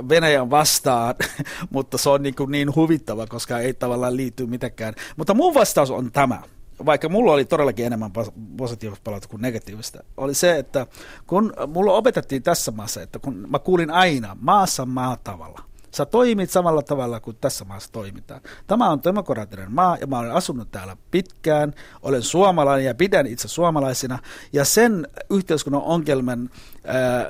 Venäjän 0.10 0.39
ajan 0.40 0.50
vastaan, 0.50 1.16
mutta 1.74 1.98
se 1.98 2.10
on 2.10 2.24
niin, 2.24 2.36
kuin 2.36 2.52
niin 2.52 2.76
huvittava, 2.76 3.28
koska 3.28 3.60
ei 3.60 3.74
tavallaan 3.74 4.18
liity 4.18 4.46
mitenkään. 4.46 4.94
Mutta 5.18 5.34
mun 5.34 5.54
vastaus 5.54 5.92
on 5.92 6.12
tämä 6.12 6.42
vaikka 6.86 7.10
mulla 7.10 7.32
oli 7.32 7.46
todellakin 7.46 7.86
enemmän 7.86 8.12
positiivista 8.58 9.04
palautetta 9.04 9.32
kuin 9.32 9.42
negatiivista, 9.42 10.04
oli 10.18 10.34
se, 10.34 10.58
että 10.58 10.88
kun 11.28 11.54
mulla 11.68 11.94
opetettiin 11.94 12.44
tässä 12.44 12.72
maassa, 12.72 13.02
että 13.02 13.20
kun 13.20 13.46
mä 13.50 13.60
kuulin 13.60 13.92
aina 13.92 14.38
maassa 14.42 14.86
maa 14.86 15.18
tavalla, 15.24 15.62
Sä 15.92 16.06
toimit 16.06 16.50
samalla 16.50 16.82
tavalla 16.82 17.20
kuin 17.20 17.38
tässä 17.42 17.66
maassa 17.66 17.92
toimitaan. 17.92 18.42
Tämä 18.68 18.90
on 18.90 19.04
demokraattinen 19.04 19.72
maa 19.72 19.98
ja 20.02 20.08
mä 20.08 20.20
olen 20.20 20.32
asunut 20.32 20.72
täällä 20.72 20.98
pitkään. 21.12 21.74
Olen 22.02 22.22
suomalainen 22.22 22.86
ja 22.86 22.96
pidän 22.96 23.28
itse 23.28 23.48
suomalaisina. 23.48 24.20
Ja 24.54 24.66
sen 24.66 25.08
yhteiskunnan 25.30 25.82
ongelman 25.82 26.50
ää, 26.86 27.26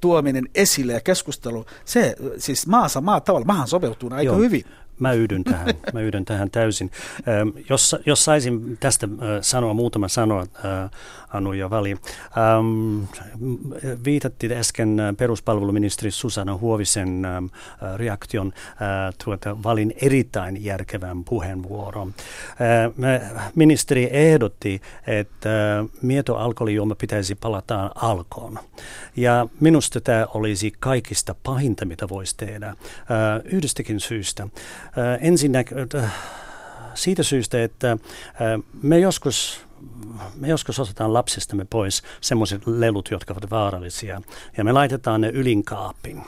tuominen 0.00 0.48
esille 0.54 0.92
ja 0.92 1.00
keskustelu, 1.00 1.66
se 1.84 2.16
siis 2.38 2.66
maassa 2.66 3.00
maa 3.00 3.20
tavalla, 3.20 3.46
maahan 3.46 3.68
sopeutuu 3.68 4.10
aika 4.12 4.22
Joo. 4.22 4.36
hyvin. 4.36 4.64
Mä 4.98 5.12
yhdyn 5.12 5.44
tähän, 5.44 5.66
mä 5.92 6.00
yhdyn 6.00 6.24
tähän 6.24 6.50
täysin. 6.50 6.90
Ähm, 7.28 7.48
jos, 7.68 7.96
jos 8.06 8.24
saisin 8.24 8.76
tästä 8.80 9.06
äh, 9.06 9.18
sanoa 9.40 9.74
muutama 9.74 10.08
sanoa, 10.08 10.40
äh, 10.40 10.90
Anu 11.32 11.52
ja 11.52 11.70
Vali. 11.70 11.90
Ähm, 11.90 13.04
viitattiin 14.04 14.52
äsken 14.52 15.02
peruspalveluministeri 15.16 16.10
Susanna 16.10 16.56
Huovisen 16.56 17.24
ähm, 17.24 17.44
reaktion 17.96 18.52
äh, 18.56 19.14
tuota, 19.24 19.62
Valin 19.62 19.94
erittäin 20.02 20.64
järkevän 20.64 21.24
puheenvuoron. 21.24 22.14
Äh, 23.34 23.52
ministeri 23.54 24.08
ehdotti, 24.12 24.80
että 25.06 25.78
äh, 25.78 25.86
mieto 26.02 26.36
alkoholijuoma 26.36 26.94
pitäisi 26.94 27.34
palata 27.34 27.90
alkoon. 27.94 28.58
Ja 29.16 29.46
minusta 29.60 30.00
tämä 30.00 30.26
olisi 30.34 30.72
kaikista 30.80 31.34
pahinta, 31.42 31.84
mitä 31.84 32.08
voisi 32.08 32.36
tehdä. 32.36 32.68
Äh, 32.68 32.76
yhdestäkin 33.44 34.00
syystä. 34.00 34.48
Äh, 34.98 35.18
ensinnäkin 35.20 35.78
äh, 35.94 36.12
siitä 36.94 37.22
syystä, 37.22 37.62
että 37.62 37.98
me 38.82 38.98
joskus 38.98 39.66
me 40.36 40.48
joskus 40.48 40.78
otetaan 40.78 41.14
lapsistamme 41.14 41.66
pois 41.70 42.02
semmoiset 42.20 42.66
lelut, 42.66 43.08
jotka 43.10 43.34
ovat 43.34 43.50
vaarallisia, 43.50 44.20
ja 44.56 44.64
me 44.64 44.72
laitetaan 44.72 45.20
ne 45.20 45.28
ylinkaapin. 45.28 46.22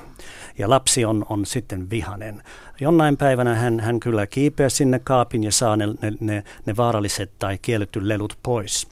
Ja 0.59 0.71
lapsi 0.71 1.05
on, 1.05 1.27
on 1.29 1.47
sitten 1.47 1.91
vihanen 1.91 2.43
jonain 2.81 3.17
päivänä 3.17 3.55
hän, 3.55 3.81
hän 3.81 4.01
kyllä 4.01 4.27
kiipeää 4.27 4.69
sinne 4.69 5.01
kaapin 5.05 5.45
ja 5.45 5.53
saa 5.53 5.77
ne, 5.77 5.87
ne, 6.21 6.45
ne, 6.67 6.77
vaaralliset 6.77 7.31
tai 7.39 7.59
kielletty 7.59 8.09
lelut 8.09 8.39
pois. 8.43 8.89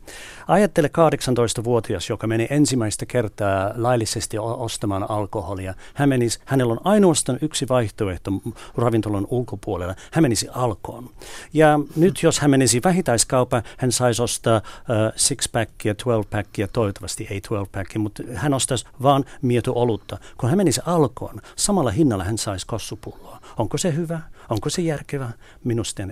Ajattele 0.48 0.90
18-vuotias, 0.98 2.10
joka 2.10 2.26
meni 2.26 2.46
ensimmäistä 2.50 3.06
kertaa 3.06 3.70
laillisesti 3.76 4.38
ostamaan 4.38 5.10
alkoholia. 5.10 5.74
Hän 5.94 6.08
menisi, 6.08 6.40
hänellä 6.44 6.72
on 6.72 6.80
ainoastaan 6.84 7.38
yksi 7.42 7.68
vaihtoehto 7.68 8.30
ravintolan 8.76 9.26
ulkopuolella. 9.30 9.94
Hän 10.12 10.24
menisi 10.24 10.48
alkoon. 10.52 11.10
Ja 11.52 11.80
nyt 11.96 12.22
jos 12.22 12.40
hän 12.40 12.50
menisi 12.50 12.80
vähittäiskauppaan, 12.84 13.62
hän 13.76 13.92
saisi 13.92 14.22
ostaa 14.22 14.56
uh, 14.56 15.12
six-packia, 15.16 15.92
12-packia, 15.92 16.68
toivottavasti 16.72 17.26
ei 17.30 17.42
12-packia, 17.52 17.98
mutta 17.98 18.22
hän 18.34 18.54
ostaisi 18.54 18.86
vaan 19.02 19.24
mieto 19.42 19.72
olutta. 19.74 20.18
Kun 20.36 20.48
hän 20.48 20.58
menisi 20.58 20.80
alkoon, 20.86 21.40
samalla 21.56 21.90
hinnalla 21.90 22.24
hän 22.24 22.38
saisi 22.38 22.66
kossupulloa. 22.66 23.40
Onko 23.72 23.78
se 23.78 23.94
hyvä? 23.94 24.20
Onko 24.48 24.70
se 24.70 24.82
järkevä? 24.82 25.30
Minusta, 25.64 26.02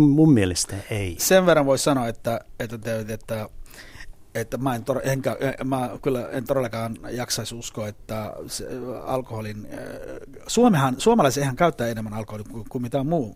mun 0.00 0.32
mielestä 0.32 0.76
ei. 0.90 1.16
Sen 1.18 1.46
verran 1.46 1.66
voi 1.66 1.78
sanoa, 1.78 2.08
että, 2.08 2.40
että, 2.60 2.78
että 3.08 3.48
että 4.34 4.58
mä, 4.58 4.74
en, 4.74 4.84
enkä, 5.02 5.36
mä 5.64 5.90
kyllä 6.02 6.28
en 6.28 6.44
todellakaan 6.44 6.98
jaksaisi 7.10 7.54
uskoa, 7.54 7.88
että 7.88 8.32
se, 8.46 8.66
alkoholin, 9.04 9.68
Suomehan, 10.46 10.94
suomalaiset 10.98 11.40
eihän 11.40 11.56
käyttää 11.56 11.88
enemmän 11.88 12.14
alkoholia 12.14 12.46
kuin, 12.50 12.64
kuin 12.68 12.82
mitä 12.82 13.04
muu 13.04 13.34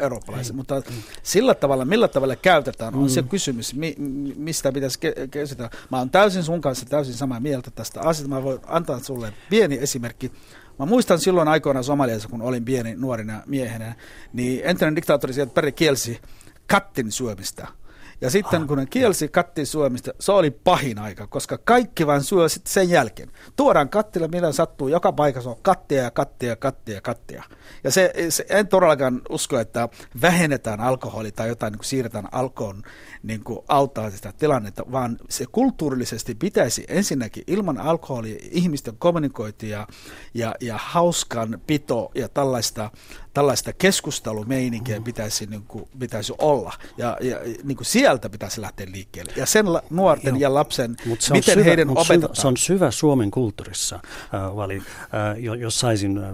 eurooppalaiset, 0.00 0.56
mutta 0.56 0.82
sillä 1.22 1.54
tavalla, 1.54 1.84
millä 1.84 2.08
tavalla 2.08 2.36
käytetään, 2.36 2.94
on 2.94 3.02
mm. 3.02 3.08
se 3.08 3.22
kysymys, 3.22 3.74
mi, 3.74 3.94
mistä 4.36 4.72
pitäisi 4.72 4.98
käsitellä. 5.30 5.70
Mä 5.90 5.98
oon 5.98 6.10
täysin 6.10 6.42
sun 6.42 6.60
kanssa 6.60 6.86
täysin 6.86 7.14
samaa 7.14 7.40
mieltä 7.40 7.70
tästä 7.70 8.00
asiasta. 8.00 8.34
Mä 8.34 8.42
voin 8.42 8.60
antaa 8.66 8.98
sulle 8.98 9.32
pieni 9.50 9.78
esimerkki. 9.80 10.32
Mä 10.78 10.86
muistan 10.86 11.18
silloin 11.18 11.48
aikoina 11.48 11.82
Somaliassa, 11.82 12.28
kun 12.28 12.42
olin 12.42 12.64
pieni 12.64 12.94
nuorina 12.94 13.42
miehenä, 13.46 13.94
niin 14.32 14.60
entinen 14.64 14.96
diktaattori 14.96 15.32
sieltä 15.32 15.54
Perry 15.54 15.72
kielsi 15.72 16.20
kattin 16.66 17.12
syömistä– 17.12 17.66
ja 18.20 18.30
sitten 18.30 18.66
kun 18.66 18.78
ne 18.78 18.86
kielsi 18.86 19.28
kattiin 19.28 19.66
syömistä, 19.66 20.12
se 20.20 20.32
oli 20.32 20.50
pahin 20.50 20.98
aika, 20.98 21.26
koska 21.26 21.58
kaikki 21.58 22.06
vain 22.06 22.22
syö 22.22 22.48
sitten 22.48 22.72
sen 22.72 22.90
jälkeen. 22.90 23.32
Tuodaan 23.56 23.88
kattilla, 23.88 24.28
mitä 24.28 24.52
sattuu, 24.52 24.88
joka 24.88 25.12
paikassa 25.12 25.50
on 25.50 25.56
kattia 25.62 26.02
ja 26.02 26.10
kattia 26.10 26.48
ja 26.48 26.56
kattia 26.56 26.94
ja 26.94 27.00
kattia. 27.00 27.42
Ja 27.84 27.90
se, 27.90 28.12
se, 28.28 28.46
en 28.48 28.68
todellakaan 28.68 29.22
usko, 29.28 29.58
että 29.58 29.88
vähennetään 30.22 30.80
alkoholi 30.80 31.32
tai 31.32 31.48
jotain 31.48 31.70
niin 31.70 31.78
kuin 31.78 31.86
siirretään 31.86 32.28
alkoon 32.32 32.82
niin 33.22 33.44
kuin 33.44 33.58
auttaa 33.68 34.10
sitä 34.10 34.32
tilannetta, 34.32 34.84
vaan 34.92 35.16
se 35.28 35.46
kulttuurillisesti 35.52 36.34
pitäisi 36.34 36.84
ensinnäkin 36.88 37.44
ilman 37.46 37.78
alkoholia 37.78 38.38
ihmisten 38.50 38.96
kommunikointia 38.98 39.86
ja, 40.34 40.54
ja 40.60 40.78
hauskan 40.82 41.60
pito 41.66 42.10
ja 42.14 42.28
tällaista, 42.28 42.90
tällaista 43.38 43.72
keskustelumeininkiä 43.72 45.00
pitäisi, 45.00 45.46
niin 45.46 45.62
kuin, 45.68 45.88
pitäisi 45.98 46.32
olla. 46.38 46.72
Ja, 46.96 47.16
ja 47.20 47.38
niin 47.64 47.76
kuin 47.76 47.86
sieltä 47.86 48.28
pitäisi 48.28 48.60
lähteä 48.60 48.86
liikkeelle. 48.92 49.32
Ja 49.36 49.46
sen 49.46 49.72
la, 49.72 49.82
nuorten 49.90 50.34
Joo. 50.34 50.40
ja 50.40 50.54
lapsen, 50.54 50.96
mut 51.06 51.20
se 51.20 51.34
miten 51.34 51.54
syvä, 51.54 51.64
heidän 51.64 51.90
opetetaan. 51.90 52.20
Syvä, 52.20 52.34
se 52.34 52.46
on 52.46 52.56
syvä 52.56 52.90
Suomen 52.90 53.30
kulttuurissa, 53.30 53.96
äh, 53.96 54.56
vali, 54.56 54.76
äh, 54.76 55.60
jos 55.60 55.80
saisin 55.80 56.18
äh, 56.18 56.32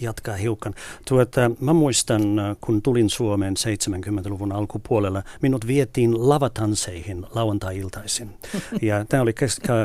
jatkaa 0.00 0.36
hiukan. 0.36 0.74
Tuota, 1.08 1.50
mä 1.60 1.72
muistan, 1.72 2.38
äh, 2.38 2.56
kun 2.60 2.82
tulin 2.82 3.10
Suomeen 3.10 3.54
70-luvun 3.56 4.52
alkupuolella, 4.52 5.22
minut 5.42 5.66
vietiin 5.66 6.28
lavatanseihin 6.28 7.26
lauantai-iltaisin. 7.30 8.30
ja 8.82 9.04
tämä 9.04 9.22
oli 9.22 9.34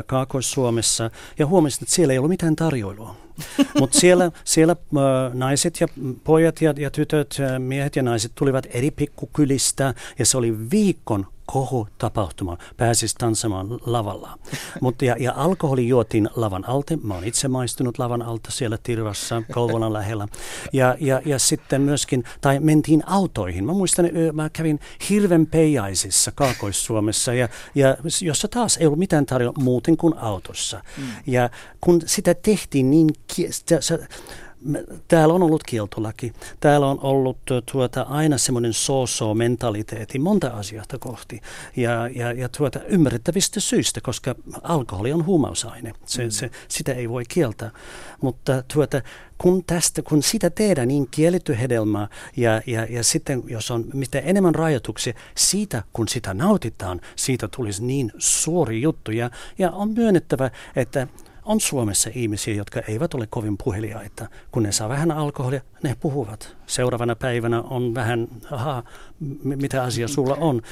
Kaakkois-Suomessa, 0.06 1.10
ja 1.38 1.46
huomasin, 1.46 1.84
että 1.84 1.94
siellä 1.94 2.12
ei 2.12 2.18
ollut 2.18 2.30
mitään 2.30 2.56
tarjoilua. 2.56 3.21
Mutta 3.80 4.00
siellä, 4.00 4.30
siellä 4.44 4.76
äh, 4.96 5.34
naiset 5.34 5.80
ja 5.80 5.88
pojat 6.24 6.60
ja, 6.60 6.74
ja 6.76 6.90
tytöt, 6.90 7.36
äh, 7.40 7.58
miehet 7.58 7.96
ja 7.96 8.02
naiset 8.02 8.32
tulivat 8.34 8.66
eri 8.70 8.90
pikkukylistä 8.90 9.94
ja 10.18 10.26
se 10.26 10.38
oli 10.38 10.70
viikon 10.70 11.26
kohu 11.52 11.88
tapahtuma, 11.98 12.58
pääsisi 12.76 13.14
tanssimaan 13.18 13.66
lavalla. 13.86 14.38
Mutta 14.80 15.04
ja, 15.04 15.16
ja 15.18 15.32
alkoholi 15.36 15.88
juotiin 15.88 16.28
lavan 16.36 16.68
alta. 16.68 16.96
Mä 17.02 17.14
oon 17.14 17.24
itse 17.24 17.48
maistunut 17.48 17.98
lavan 17.98 18.22
alta 18.22 18.50
siellä 18.50 18.78
Tirvassa, 18.82 19.42
Kouvolan 19.52 19.92
lähellä. 19.92 20.28
Ja, 20.72 20.96
ja, 21.00 21.22
ja 21.24 21.38
sitten 21.38 21.82
myöskin, 21.82 22.24
tai 22.40 22.60
mentiin 22.60 23.02
autoihin. 23.06 23.64
Mä 23.64 23.72
muistan, 23.72 24.08
mä 24.32 24.50
kävin 24.52 24.80
hirven 25.10 25.46
peijaisissa 25.46 26.32
Kaakois-Suomessa, 26.34 27.34
ja, 27.34 27.48
ja 27.74 27.96
jossa 28.22 28.48
taas 28.48 28.76
ei 28.76 28.86
ollut 28.86 28.98
mitään 28.98 29.26
tarjolla 29.26 29.62
muuten 29.62 29.96
kuin 29.96 30.18
autossa. 30.18 30.82
Mm. 30.98 31.04
Ja 31.26 31.50
kun 31.80 32.02
sitä 32.06 32.34
tehtiin 32.34 32.90
niin, 32.90 33.08
täällä 35.08 35.34
on 35.34 35.42
ollut 35.42 35.62
kieltolaki. 35.62 36.32
Täällä 36.60 36.86
on 36.86 36.98
ollut 37.02 37.38
tuota, 37.72 38.02
aina 38.02 38.38
semmoinen 38.38 38.72
so-so-mentaliteetti 38.72 40.18
monta 40.18 40.48
asiasta 40.48 40.98
kohti. 40.98 41.40
Ja, 41.76 42.08
ja, 42.08 42.32
ja 42.32 42.48
tuota, 42.48 42.80
ymmärrettävistä 42.88 43.60
syistä, 43.60 44.00
koska 44.00 44.34
alkoholi 44.62 45.12
on 45.12 45.26
huumausaine. 45.26 45.92
Se, 46.06 46.24
mm. 46.24 46.30
se, 46.30 46.50
sitä 46.68 46.92
ei 46.92 47.08
voi 47.08 47.24
kieltää. 47.28 47.70
Mutta 48.20 48.62
tuota, 48.74 49.02
kun, 49.38 49.64
tästä, 49.64 50.02
kun 50.02 50.22
sitä 50.22 50.50
tehdään 50.50 50.88
niin 50.88 51.08
kielletty 51.10 51.58
hedelmää 51.58 52.08
ja, 52.36 52.62
ja, 52.66 52.86
ja 52.90 53.04
sitten 53.04 53.42
jos 53.46 53.70
on 53.70 53.84
mitä 53.94 54.18
enemmän 54.18 54.54
rajoituksia, 54.54 55.14
siitä 55.34 55.82
kun 55.92 56.08
sitä 56.08 56.34
nautitaan, 56.34 57.00
siitä 57.16 57.48
tulisi 57.56 57.84
niin 57.84 58.12
suuri 58.18 58.82
juttu. 58.82 59.10
Ja, 59.10 59.30
ja 59.58 59.70
on 59.70 59.90
myönnettävä, 59.90 60.50
että 60.76 61.06
on 61.44 61.60
Suomessa 61.60 62.10
ihmisiä, 62.14 62.54
jotka 62.54 62.80
eivät 62.88 63.14
ole 63.14 63.26
kovin 63.30 63.56
puheliaita. 63.64 64.28
Kun 64.52 64.62
ne 64.62 64.72
saa 64.72 64.88
vähän 64.88 65.10
alkoholia, 65.10 65.60
ne 65.82 65.96
puhuvat. 66.00 66.56
Seuraavana 66.66 67.16
päivänä 67.16 67.62
on 67.62 67.94
vähän, 67.94 68.28
aha, 68.50 68.82
mitä 69.44 69.82
asia 69.82 70.08
sulla 70.08 70.34
on. 70.34 70.62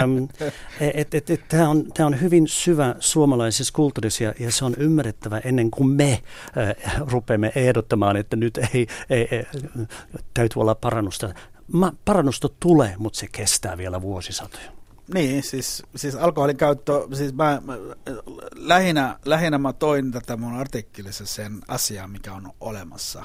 Et, 0.94 1.10
Tämä 1.48 1.68
on, 1.68 1.84
on 2.06 2.20
hyvin 2.20 2.48
syvä 2.48 2.94
suomalaisessa 3.00 3.72
kulttuurissa 3.72 4.24
ja 4.24 4.52
se 4.52 4.64
on 4.64 4.74
ymmärrettävä 4.78 5.38
ennen 5.38 5.70
kuin 5.70 5.88
me 5.88 6.12
äh, 6.12 7.00
rupeamme 7.10 7.52
ehdottamaan, 7.54 8.16
että 8.16 8.36
nyt 8.36 8.58
ei, 8.58 8.86
ei, 9.10 9.28
ei 9.30 9.46
täytyy 10.34 10.60
olla 10.60 10.74
parannusta. 10.74 11.34
Ma, 11.72 11.92
parannusta 12.04 12.48
tulee, 12.60 12.94
mutta 12.98 13.18
se 13.18 13.26
kestää 13.32 13.78
vielä 13.78 14.02
vuosisatoja. 14.02 14.77
Niin, 15.14 15.42
siis, 15.42 15.82
siis 15.96 16.14
alkoholin 16.14 16.56
käyttö, 16.56 16.92
siis 17.14 17.34
mä, 17.34 17.62
mä, 17.64 17.74
lähinnä, 18.54 19.18
lähinnä 19.24 19.58
mä 19.58 19.72
toin 19.72 20.12
tätä 20.12 20.36
mun 20.36 20.54
artikkelissa 20.54 21.26
sen 21.26 21.60
asian, 21.68 22.10
mikä 22.10 22.32
on 22.32 22.52
olemassa. 22.60 23.24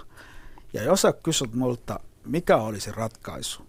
Ja 0.73 0.83
jos 0.83 1.01
sä 1.01 1.13
kysyt 1.23 1.53
multa, 1.53 1.99
mikä 2.25 2.57
olisi 2.57 2.91
ratkaisu, 2.91 3.67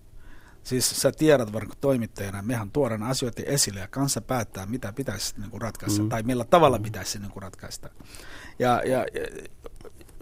siis 0.63 0.91
sä 0.91 1.13
tiedät 1.13 1.53
varmaan 1.53 1.79
toimittajana, 1.81 2.43
mehän 2.43 2.71
tuodaan 2.71 3.03
asioita 3.03 3.43
esille 3.47 3.81
ja 3.81 3.89
kanssa 3.89 4.21
päättää, 4.21 4.67
mitä 4.67 4.93
pitäisi 4.93 5.35
niin 5.41 5.51
kuin 5.51 5.63
ratkaista, 5.63 6.03
mm. 6.03 6.09
tai 6.09 6.23
millä 6.23 6.45
tavalla 6.45 6.79
pitäisi 6.79 7.19
niin 7.19 7.31
kuin 7.31 7.43
ratkaista. 7.43 7.91
Ja, 8.59 8.83
ja, 8.85 9.07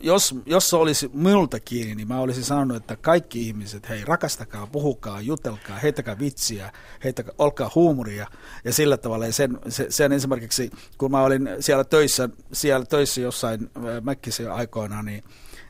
jos, 0.03 0.35
jos 0.47 0.71
se 0.71 0.77
olisi 0.77 1.11
minulta 1.15 1.61
kiinni, 1.61 1.95
niin 1.95 2.09
mä 2.09 2.21
olisin 2.21 2.45
sanonut, 2.45 2.77
että 2.77 2.97
kaikki 2.97 3.47
ihmiset, 3.47 3.89
hei 3.89 4.05
rakastakaa, 4.05 4.67
puhukaa, 4.67 5.21
jutelkaa, 5.21 5.79
heittäkää 5.79 6.19
vitsiä, 6.19 6.73
heittäkää, 7.05 7.35
olkaa 7.39 7.71
huumoria 7.75 8.27
ja 8.65 8.73
sillä 8.73 8.97
tavalla. 8.97 9.27
Ja 9.27 9.33
sen, 9.33 9.59
sen 9.89 10.13
esimerkiksi, 10.13 10.71
kun 10.99 11.11
mä 11.11 11.23
olin 11.23 11.49
siellä 11.61 11.85
töissä, 11.85 12.29
siellä 12.53 12.87
töissä 12.87 13.21
jossain 13.21 13.71
Mäkkisen 14.03 14.53
aikoina, 14.53 15.03
niin 15.03 15.25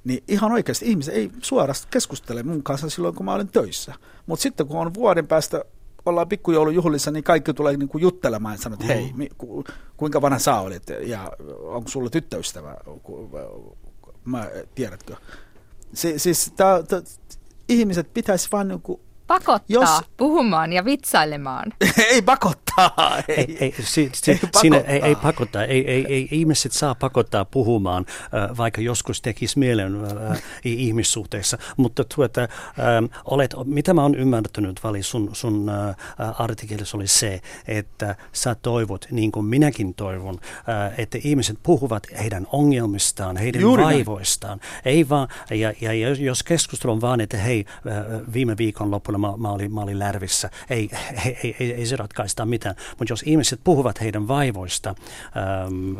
niin 0.05 0.25
ihan 0.29 0.53
oikeasti 0.53 0.91
ihmiset 0.91 1.15
ei 1.15 1.31
suorasti 1.43 1.89
keskustele 1.91 2.43
mun 2.43 2.63
kanssa 2.63 2.91
silloin, 2.91 3.15
kun 3.15 3.27
mä 3.27 3.35
olin 3.35 3.49
töissä. 3.49 3.95
Mutta 4.27 4.43
sitten 4.43 4.67
kun 4.67 4.81
on 4.81 4.95
vuoden 4.95 5.27
päästä 5.27 5.65
ollaan 6.07 6.29
pikkujoulujuhlissa, 6.29 7.11
niin 7.11 7.25
kaikki 7.25 7.55
tulee 7.55 7.77
niin 7.77 7.89
kuin 7.89 8.03
juttelemaan 8.03 8.55
ja 8.55 8.59
sanoo, 8.59 8.75
että 8.81 8.87
hei, 8.87 9.13
mm. 9.17 9.27
ku, 9.39 9.65
kuinka 9.97 10.23
vanha 10.23 10.39
sä 10.39 10.61
olit 10.61 10.83
ja 11.03 11.33
onko 11.63 11.89
sulla 11.89 12.11
tyttöystävä, 12.11 12.77
mä, 14.25 14.51
tiedätkö? 14.75 15.17
Si, 15.95 16.19
siis 16.19 16.53
tää, 16.57 16.83
tää, 16.83 17.03
ihmiset 17.69 18.15
pitäisi 18.15 18.49
vain 18.53 18.69
niin 18.69 18.83
Pakottaa 19.27 19.65
jos... 19.69 19.91
puhumaan 20.17 20.73
ja 20.73 20.85
vitsailemaan. 20.85 21.73
ei 22.11 22.23
pakottaa. 22.23 22.62
Ei, 23.29 23.37
ei, 23.37 23.57
ei, 23.61 23.75
si, 23.83 24.11
si, 24.15 24.31
ei, 24.31 24.39
pakottaa. 24.39 24.61
Siinä, 24.61 24.77
ei, 24.77 25.03
ei 25.03 25.17
pakottaa. 25.17 25.65
Ei, 25.65 25.91
ei, 25.91 26.07
ei, 26.09 26.29
ihmiset 26.31 26.73
saa 26.73 26.95
pakottaa 26.95 27.45
puhumaan, 27.45 28.07
äh, 28.09 28.57
vaikka 28.57 28.81
joskus 28.81 29.23
tekisi 29.23 29.59
mielen 29.59 30.05
äh, 30.05 30.43
ihmissuhteissa. 30.65 31.59
Mutta 31.77 32.05
tuota, 32.05 32.43
äh, 32.43 32.49
olet, 33.25 33.55
mitä 33.65 33.95
mä 33.95 34.03
oon 34.03 34.15
ymmärtänyt, 34.15 34.85
Vali, 34.85 35.03
sun, 35.03 35.31
sun 35.33 35.69
äh, 35.69 35.97
artikkelissa 36.41 36.97
oli 36.97 37.07
se, 37.07 37.41
että 37.69 38.17
sä 38.33 38.55
toivot, 38.55 39.07
niin 39.11 39.33
kuin 39.33 39.47
minäkin 39.47 39.95
toivon, 39.95 40.39
äh, 40.69 40.99
että 40.99 41.19
ihmiset 41.25 41.59
puhuvat 41.63 42.07
heidän 42.19 42.47
ongelmistaan, 42.53 43.37
heidän 43.37 43.63
Juuri 43.63 43.83
vaivoistaan. 43.83 44.61
Ei 44.85 45.09
vaan, 45.09 45.29
ja, 45.51 45.73
ja 45.81 45.93
jos 46.15 46.43
keskustelu 46.43 46.93
on 46.93 47.01
vaan, 47.01 47.21
että 47.21 47.37
hei, 47.37 47.65
äh, 47.69 48.21
viime 48.33 48.57
viikon 48.59 48.91
loppuna 48.91 49.19
mä, 49.19 49.37
mä, 49.37 49.51
olin, 49.51 49.75
mä 49.75 49.81
olin 49.81 49.99
Lärvissä. 49.99 50.51
Ei, 50.71 50.91
ei, 51.25 51.39
ei, 51.45 51.57
ei, 51.61 51.73
ei 51.73 51.87
se 51.87 51.97
ratkaista 51.97 52.47
mitään. 52.47 52.62
Mutta 52.99 53.13
jos 53.13 53.23
ihmiset 53.27 53.61
puhuvat 53.65 54.01
heidän 54.01 54.29
vaivoista, 54.29 54.95
ähm, 55.37 55.99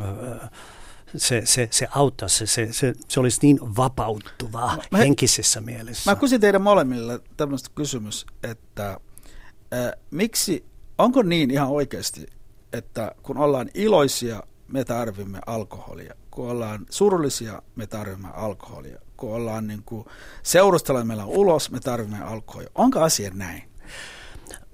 se, 1.17 1.43
se, 1.45 1.69
se 1.71 1.89
auttaa, 1.91 2.29
se, 2.29 2.47
se, 2.47 2.69
se, 2.73 2.95
se 3.09 3.21
olisi 3.21 3.39
niin 3.43 3.77
vapauttuvaa 3.77 4.79
mä, 4.91 4.99
henkisessä 4.99 5.61
mielessä. 5.61 6.11
Mä 6.11 6.17
kysyn 6.17 6.41
teidän 6.41 6.63
molemmille 6.63 7.21
tämmöistä 7.37 7.71
kysymys, 7.75 8.27
että 8.43 8.91
äh, 8.91 9.93
miksi, 10.11 10.65
onko 10.99 11.23
niin 11.23 11.51
ihan 11.51 11.69
oikeasti, 11.69 12.27
että 12.73 13.13
kun 13.23 13.39
ollaan 13.39 13.69
iloisia, 13.75 14.43
me 14.69 14.85
tarvimme 14.85 15.41
alkoholia. 15.47 16.15
Kun 16.31 16.51
ollaan 16.51 16.87
surullisia, 16.91 17.63
me 17.77 17.87
tarvimme 17.87 18.29
alkoholia 18.35 18.99
kun 19.23 19.35
ollaan 19.35 19.67
niin 19.67 19.83
kuin 19.87 20.07
seurustella 20.43 21.05
meillä 21.05 21.25
on 21.25 21.29
ulos, 21.29 21.71
me 21.71 21.81
tarvitsemme 21.81 22.25
alkoholia. 22.25 22.69
Onko 22.75 23.01
asia 23.01 23.31
näin? 23.35 23.72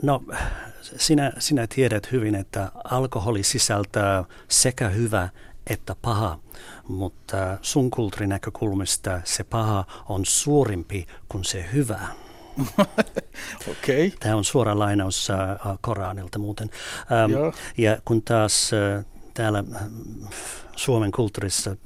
No, 0.02 0.22
sinä, 0.96 1.32
sinä 1.38 1.66
tiedät 1.66 2.12
hyvin, 2.12 2.34
että 2.34 2.72
alkoholi 2.84 3.42
sisältää 3.42 4.24
sekä 4.48 4.88
hyvä 4.88 5.28
että 5.66 5.96
paha, 6.02 6.38
mutta 6.88 7.58
sun 7.62 7.90
kulttuurinäkökulmasta 7.90 9.20
se 9.24 9.44
paha 9.44 9.84
on 10.08 10.26
suurempi 10.26 11.06
kuin 11.28 11.44
se 11.44 11.64
hyvä. 11.72 12.00
okay. 13.70 14.10
Tämä 14.20 14.36
on 14.36 14.44
suora 14.44 14.78
lainaus 14.78 15.28
uh, 15.30 15.78
Koranilta 15.80 16.38
muuten. 16.38 16.70
Um, 17.24 17.52
ja 17.78 17.98
kun 18.04 18.22
taas 18.22 18.70
uh, 18.72 19.04
täällä 19.34 19.64
Suomen 20.78 21.12
kulttuurissa 21.12 21.76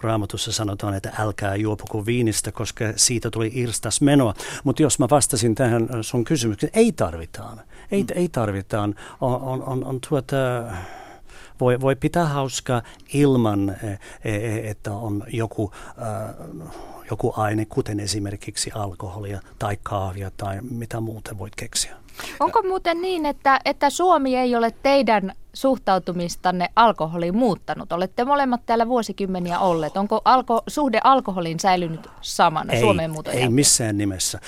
raamatussa 0.00 0.52
sanotaan, 0.52 0.94
että 0.94 1.12
älkää 1.18 1.56
juopuko 1.56 2.06
viinistä, 2.06 2.52
koska 2.52 2.84
siitä 2.96 3.30
tuli 3.30 3.50
irstas 3.54 4.00
menoa. 4.00 4.34
Mutta 4.64 4.82
jos 4.82 4.98
mä 4.98 5.06
vastasin 5.10 5.54
tähän 5.54 5.88
sun 6.00 6.24
kysymykseen, 6.24 6.72
ei 6.74 6.92
tarvitaan. 6.92 7.60
Ei, 7.90 8.02
mm. 8.02 8.08
ei 8.14 8.28
tarvitaan. 8.28 8.94
On, 9.20 9.40
on, 9.42 9.62
on, 9.62 9.84
on 9.84 9.98
tuota, 10.08 10.36
voi, 11.60 11.80
voi 11.80 11.96
pitää 11.96 12.26
hauskaa 12.26 12.82
ilman, 13.12 13.76
e, 14.24 14.70
että 14.70 14.92
on 14.92 15.24
joku, 15.28 15.72
joku 17.10 17.32
aine, 17.36 17.64
kuten 17.64 18.00
esimerkiksi 18.00 18.70
alkoholia 18.74 19.40
tai 19.58 19.78
kahvia 19.82 20.30
tai 20.36 20.58
mitä 20.70 21.00
muuta 21.00 21.38
voit 21.38 21.54
keksiä. 21.56 21.96
Onko 22.40 22.62
muuten 22.62 23.02
niin, 23.02 23.26
että, 23.26 23.60
että 23.64 23.90
Suomi 23.90 24.36
ei 24.36 24.56
ole 24.56 24.74
teidän 24.82 25.32
suhtautumistanne 25.52 26.68
alkoholiin 26.76 27.36
muuttanut? 27.36 27.92
Olette 27.92 28.24
molemmat 28.24 28.60
täällä 28.66 28.88
vuosikymmeniä 28.88 29.58
olleet. 29.58 29.96
Onko 29.96 30.20
alko, 30.24 30.62
suhde 30.66 31.00
alkoholiin 31.04 31.60
säilynyt 31.60 32.08
samana 32.20 32.72
ei, 32.72 32.80
Suomeen 32.80 33.10
muuta 33.10 33.30
Ei 33.30 33.48
missään 33.48 33.98
nimessä. 33.98 34.40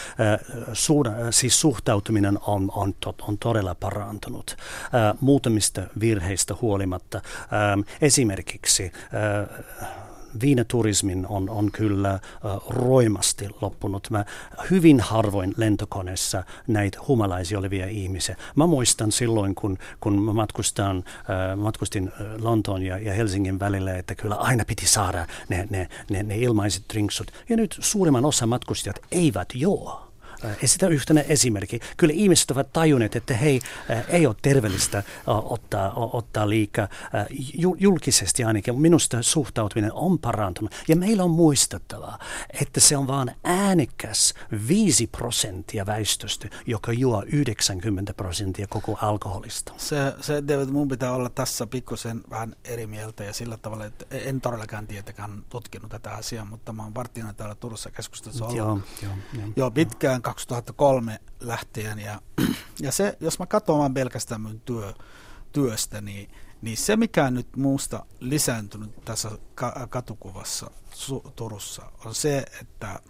Suhda, 0.73 1.11
siis 1.31 1.61
suhtautuminen 1.61 2.39
on, 2.47 2.71
on, 2.75 2.95
on 3.29 3.39
todella 3.39 3.75
parantunut 3.75 4.57
muutamista 5.21 5.83
virheistä 6.01 6.55
huolimatta. 6.63 7.21
Esimerkiksi 8.01 8.93
viinaturismin 10.41 11.27
on, 11.27 11.51
on 11.51 11.71
kyllä 11.73 12.19
roimasti 12.69 13.49
loppunut. 13.61 14.11
Mä 14.11 14.25
hyvin 14.71 15.01
harvoin 15.01 15.55
lentokoneessa 15.57 16.45
näitä 16.67 16.99
humalaisia 17.09 17.59
olevia 17.59 17.87
ihmisiä. 17.87 18.37
Mä 18.57 18.67
muistan 18.67 19.13
silloin, 19.13 19.55
kun, 19.55 19.79
kun 20.01 20.23
mä 20.23 20.33
matkustan, 20.33 21.05
matkustin 21.57 22.13
Lontoon 22.39 22.83
ja, 22.83 22.99
ja 22.99 23.15
Helsingin 23.15 23.61
välillä, 23.61 23.97
että 23.97 24.15
kyllä 24.15 24.35
aina 24.35 24.65
piti 24.65 24.87
saada 24.87 25.27
ne, 25.49 25.67
ne, 25.71 25.89
ne, 26.11 26.23
ne 26.23 26.37
ilmaiset 26.37 26.85
drinksut. 26.93 27.31
Ja 27.49 27.57
nyt 27.57 27.77
suurimman 27.81 28.25
osa 28.25 28.47
matkustajat 28.47 29.01
eivät 29.13 29.49
juo. 29.55 30.10
Esitä 30.63 30.89
yhtenä 30.89 31.21
esimerkki. 31.21 31.81
Kyllä 31.97 32.15
ihmiset 32.15 32.51
ovat 32.51 32.73
tajunneet, 32.73 33.17
että 33.17 33.35
hei, 33.35 33.61
ei 34.09 34.27
ole 34.27 34.37
terveellistä 34.43 35.03
ottaa, 35.27 35.93
ottaa 35.95 36.49
liikaa 36.49 36.89
julkisesti 37.79 38.45
ainakin. 38.45 38.81
Minusta 38.81 39.23
suhtautuminen 39.23 39.93
on 39.93 40.19
parantunut. 40.19 40.75
Ja 40.89 40.97
meillä 40.97 41.25
on 41.25 41.31
muistettava, 41.31 42.19
että 42.61 42.81
se 42.81 42.97
on 42.97 43.07
vain 43.07 43.31
äänekäs 43.45 44.35
5 44.69 45.07
prosenttia 45.07 45.87
väestöstä, 45.87 46.49
joka 46.67 46.93
juo 46.93 47.23
90 47.27 48.15
prosenttia 48.15 48.67
koko 48.67 48.99
alkoholista. 49.03 49.73
Se, 49.77 49.97
se 50.21 50.43
David, 50.49 50.69
mun 50.69 50.89
pitää 50.89 51.13
olla 51.13 51.29
tässä 51.29 51.67
pikkusen 51.67 52.21
vähän 52.31 52.57
eri 52.65 52.87
mieltä 52.87 53.25
ja 53.25 53.33
sillä 53.33 53.57
tavalla, 53.57 53.85
että 53.85 54.05
en 54.11 54.41
todellakaan 54.41 54.87
tietenkään 54.87 55.45
tutkinut 55.49 55.91
tätä 55.91 56.11
asiaa, 56.11 56.45
mutta 56.45 56.73
mä 56.73 56.83
oon 56.83 56.95
varttina 56.95 57.33
täällä 57.33 57.55
Turussa 57.55 57.91
keskustelussa 57.91 58.45
ollut 58.45 58.59
joo, 58.59 58.81
joo, 59.03 59.13
joo, 59.33 59.49
jo 59.57 59.71
pitkään 59.71 60.23
2003 60.35 61.21
lähtien. 61.41 61.99
Ja, 61.99 62.21
ja 62.81 62.93
se, 62.93 63.17
jos 63.21 63.39
mä 63.39 63.47
katson 63.47 63.79
vaan 63.79 63.95
pelkästään 63.95 64.41
mun 64.41 64.61
työ, 64.61 64.95
työstä, 65.53 66.01
niin, 66.01 66.31
niin 66.63 66.77
se 66.77 66.97
mikä 66.97 67.25
on 67.25 67.35
nyt 67.35 67.57
muusta 67.57 68.07
lisääntynyt 68.21 69.05
tässä 69.05 69.31
katukuvassa 69.91 70.71
Turussa 71.37 71.93
on 72.05 72.15
se, 72.15 72.45
että 72.61 73.01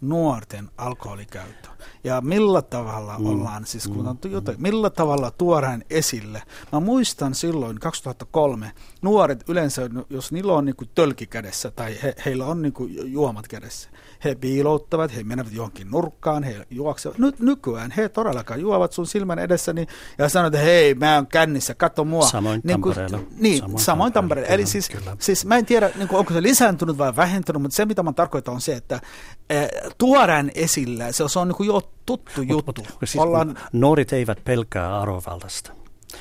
nuorten 0.00 0.70
alkoholikäyttö. 0.76 1.68
Ja 2.04 2.20
millä 2.20 2.62
tavalla 2.62 3.18
mm. 3.18 3.26
ollaan, 3.26 3.66
siis 3.66 3.88
kun 3.88 4.08
on 4.08 4.18
jotain, 4.30 4.56
millä 4.60 4.90
tavalla 4.90 5.30
tuodaan 5.30 5.84
esille. 5.90 6.42
Mä 6.72 6.80
muistan 6.80 7.34
silloin 7.34 7.80
2003, 7.80 8.72
nuoret 9.02 9.48
yleensä, 9.48 9.82
jos 10.10 10.32
niillä 10.32 10.52
on 10.52 10.64
niin 10.64 10.76
tölki 10.94 11.26
kädessä 11.26 11.70
tai 11.70 11.96
he, 12.02 12.14
heillä 12.24 12.46
on 12.46 12.62
niin 12.62 12.74
juomat 13.04 13.48
kädessä, 13.48 13.90
he 14.24 14.34
piilouttavat, 14.34 15.16
he 15.16 15.24
menevät 15.24 15.52
johonkin 15.52 15.90
nurkkaan, 15.90 16.42
he 16.42 16.66
juoksevat. 16.70 17.18
Nyt 17.18 17.40
nykyään 17.40 17.90
he 17.90 18.08
todellakaan 18.08 18.60
juovat 18.60 18.92
sun 18.92 19.06
silmän 19.06 19.38
edessäni 19.38 19.86
ja 20.18 20.28
sanovat, 20.28 20.54
että 20.54 20.64
hei, 20.64 20.94
mä 20.94 21.14
oon 21.14 21.26
kännissä, 21.26 21.74
katso 21.74 22.04
mua. 22.04 22.26
Samoin 22.26 22.60
niin 22.64 22.82
kuin. 22.82 22.94
Niin, 23.38 23.58
samoin, 23.58 23.84
samoin 23.84 24.12
Tampereella. 24.12 24.54
Eli 24.54 24.66
siis, 24.66 24.88
siis 25.18 25.46
mä 25.46 25.56
en 25.56 25.66
tiedä, 25.66 25.90
niin 25.96 26.08
kuin, 26.08 26.18
onko 26.18 26.32
se 26.32 26.42
lisääntynyt 26.42 26.98
vai 26.98 27.16
vähentynyt, 27.16 27.62
mutta 27.62 27.76
se 27.76 27.84
mitä 27.84 28.02
mä 28.02 28.12
tarkoitan 28.12 28.54
on 28.54 28.60
se, 28.60 28.74
että 28.74 28.94
äh, 28.94 29.85
tuodaan 29.98 30.50
esillä, 30.54 31.12
se, 31.12 31.38
on 31.38 31.48
niin 31.48 31.56
kuin 31.56 31.66
jo 31.66 31.90
tuttu 32.06 32.30
mut, 32.36 32.48
juttu. 32.48 32.82
Mut, 32.82 32.98
siis 33.04 33.16
Ollaan... 33.16 33.58
Nuoret 33.72 34.12
eivät 34.12 34.44
pelkää 34.44 35.00
arvovaltaista. 35.00 35.72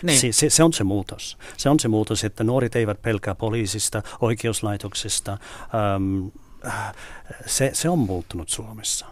Niin. 0.01 0.19
Se, 0.19 0.31
se, 0.31 0.49
se 0.49 0.63
on 0.63 0.73
se 0.73 0.83
muutos. 0.83 1.37
Se 1.57 1.69
on 1.69 1.79
se 1.79 1.87
muutos, 1.87 2.23
että 2.23 2.43
nuoret 2.43 2.75
eivät 2.75 3.01
pelkää 3.01 3.35
poliisista, 3.35 4.03
oikeuslaitoksesta. 4.21 5.37
Um, 5.95 6.31
se, 7.45 7.69
se 7.73 7.89
on 7.89 7.99
muuttunut 7.99 8.49
Suomessa. 8.49 9.05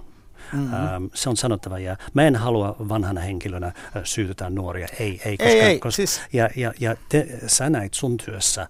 Mm-hmm. 0.54 1.10
se 1.14 1.30
on 1.30 1.38
sanottava 1.38 1.80
ja 1.80 1.98
mä 2.14 2.24
en 2.24 2.36
halua 2.36 2.76
vanhana 2.90 3.22
henkilönä 3.22 3.74
syytetään 4.04 4.56
nuoria. 4.56 4.88
Ei, 5.00 5.22
ei, 5.26 5.38
koska, 5.38 5.50
ei, 5.50 5.62
ei 5.62 5.80
koska 5.80 5.96
siis... 5.96 6.22
ja, 6.34 6.50
ja, 6.56 6.74
ja 6.80 6.96
te, 7.10 7.28
sä 7.48 7.70
näit 7.70 7.94
sun 7.94 8.18
työssä 8.18 8.68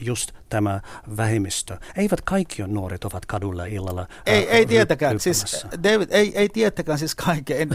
just 0.00 0.32
tämä 0.48 0.80
vähemmistö. 1.16 1.76
Eivät 1.96 2.20
kaikki 2.20 2.62
nuoret 2.62 3.04
ovat 3.04 3.26
kadulla 3.26 3.64
illalla. 3.64 4.06
Ei, 4.26 4.48
ei 4.48 4.66
tietäkään. 4.66 5.20
Siis, 5.20 5.66
David, 5.82 6.08
ei, 6.10 6.38
ei 6.38 6.48
tietäkään 6.48 6.98
siis 6.98 7.14
kaikki. 7.14 7.54
En, 7.60 7.68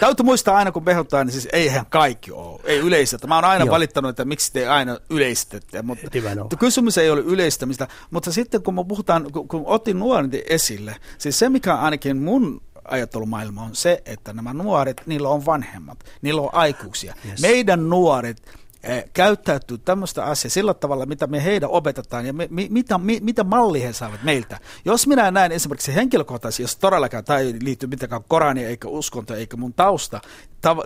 täytyy 0.00 0.24
muistaa 0.24 0.56
aina 0.56 0.72
kun 0.72 0.84
behottaa, 0.84 1.24
niin 1.24 1.32
siis 1.32 1.48
eihän 1.52 1.86
kaikki 1.86 2.32
ole. 2.32 2.60
Ei 2.64 2.78
yleistetä. 2.78 3.26
Mä 3.26 3.34
oon 3.34 3.44
aina 3.44 3.64
Joo. 3.64 3.72
valittanut, 3.72 4.08
että 4.08 4.24
miksi 4.24 4.52
te 4.52 4.68
aina 4.68 4.98
yleistätte. 5.10 5.82
Mutta 5.82 6.56
kysymys 6.58 6.98
ei 6.98 7.10
ole 7.10 7.20
yleistämistä. 7.20 7.88
Mutta 8.10 8.32
sitten 8.32 8.62
kun 8.62 8.74
me 8.74 8.84
puhutaan, 8.84 9.32
kun, 9.32 9.48
kun 9.48 9.62
otin 9.66 9.98
nuoret 9.98 10.30
esille, 10.46 10.96
siis 11.18 11.38
se 11.38 11.48
mikä 11.48 11.74
ainakin 11.74 12.16
mun 12.16 12.62
ajattelumaailma 12.92 13.62
on 13.62 13.74
se, 13.74 14.02
että 14.06 14.32
nämä 14.32 14.52
nuoret, 14.54 15.02
niillä 15.06 15.28
on 15.28 15.46
vanhemmat, 15.46 16.04
niillä 16.22 16.42
on 16.42 16.50
aikuisia. 16.52 17.14
Yes. 17.28 17.40
Meidän 17.40 17.88
nuoret 17.88 18.42
eh, 18.82 19.04
käyttäytyy 19.12 19.78
tämmöistä 19.78 20.24
asiaa 20.24 20.50
sillä 20.50 20.74
tavalla, 20.74 21.06
mitä 21.06 21.26
me 21.26 21.44
heidän 21.44 21.70
opetetaan 21.70 22.26
ja 22.26 22.32
me, 22.32 22.48
mi, 22.50 22.68
mitä, 22.70 22.98
mi, 22.98 23.18
mitä 23.22 23.44
malli 23.44 23.82
he 23.82 23.92
saavat 23.92 24.22
meiltä. 24.22 24.60
Jos 24.84 25.06
minä 25.06 25.30
näen 25.30 25.52
esimerkiksi 25.52 25.94
henkilökohtaisesti, 25.94 26.62
jos 26.62 26.76
todellakaan 26.76 27.24
tämä 27.24 27.38
ei 27.38 27.54
liity 27.62 27.86
mitenkään 27.86 28.24
Korania 28.28 28.68
eikä 28.68 28.88
uskonto 28.88 29.34
eikä 29.34 29.56
mun 29.56 29.74
tausta, 29.74 30.20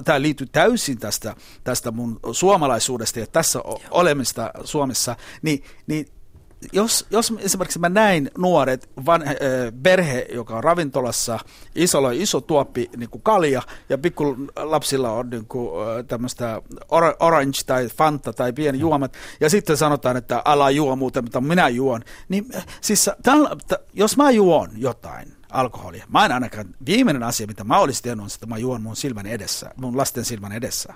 tämä 0.05 0.23
liittyy 0.23 0.47
täysin 0.53 0.99
tästä, 0.99 1.37
tästä 1.65 1.91
mun 1.91 2.21
suomalaisuudesta 2.33 3.21
ja 3.21 3.27
tässä 3.27 3.61
olemista 3.91 4.51
Suomessa, 4.65 5.17
niin, 5.43 5.65
niin 5.87 6.07
jos, 6.73 7.07
jos 7.11 7.33
esimerkiksi 7.39 7.79
mä 7.79 7.89
näin 7.89 8.31
nuoret, 8.39 8.91
van, 9.07 9.23
äh, 9.29 9.35
perhe, 9.83 10.27
joka 10.33 10.57
on 10.57 10.65
ravintolassa, 10.65 11.39
isolla 11.75 12.11
iso 12.11 12.41
tuoppi 12.41 12.91
niin 12.97 13.11
kuin 13.11 13.23
kalja, 13.23 13.63
ja 13.89 13.99
pikku 13.99 14.37
lapsilla 14.57 15.11
on 15.11 15.31
niin 15.31 15.47
kuin, 15.47 15.89
äh, 15.89 16.05
tämmöistä 16.09 16.63
or, 16.89 17.15
orange 17.21 17.59
tai 17.67 17.89
fanta 17.89 18.33
tai 18.33 18.53
pieni 18.53 18.79
juomat, 18.79 19.17
ja 19.41 19.51
sitten 19.51 19.77
sanotaan, 19.77 20.17
että 20.17 20.43
ala 20.45 20.71
juo 20.71 20.97
muuten, 20.97 21.25
mutta 21.25 21.41
minä 21.41 21.69
juon. 21.69 22.03
Niin, 22.29 22.47
äh, 22.57 22.67
siis, 22.81 23.11
täl, 23.23 23.47
t- 23.47 23.93
jos 23.93 24.17
mä 24.17 24.31
juon 24.31 24.71
jotain, 24.77 25.37
alkoholia. 25.51 26.07
Mä 26.09 26.25
en 26.25 26.33
ainakaan, 26.33 26.67
viimeinen 26.87 27.23
asia, 27.23 27.47
mitä 27.47 27.65
mä 27.65 27.79
olisin 27.79 28.03
tehnyt, 28.03 28.25
on 28.25 28.31
että 28.35 28.47
mä 28.47 28.59
juon 28.59 28.83
mun 28.83 28.97
silmän 28.97 29.27
edessä, 29.27 29.71
mun 29.77 29.97
lasten 29.97 30.25
silmän 30.25 30.53
edessä. 30.53 30.95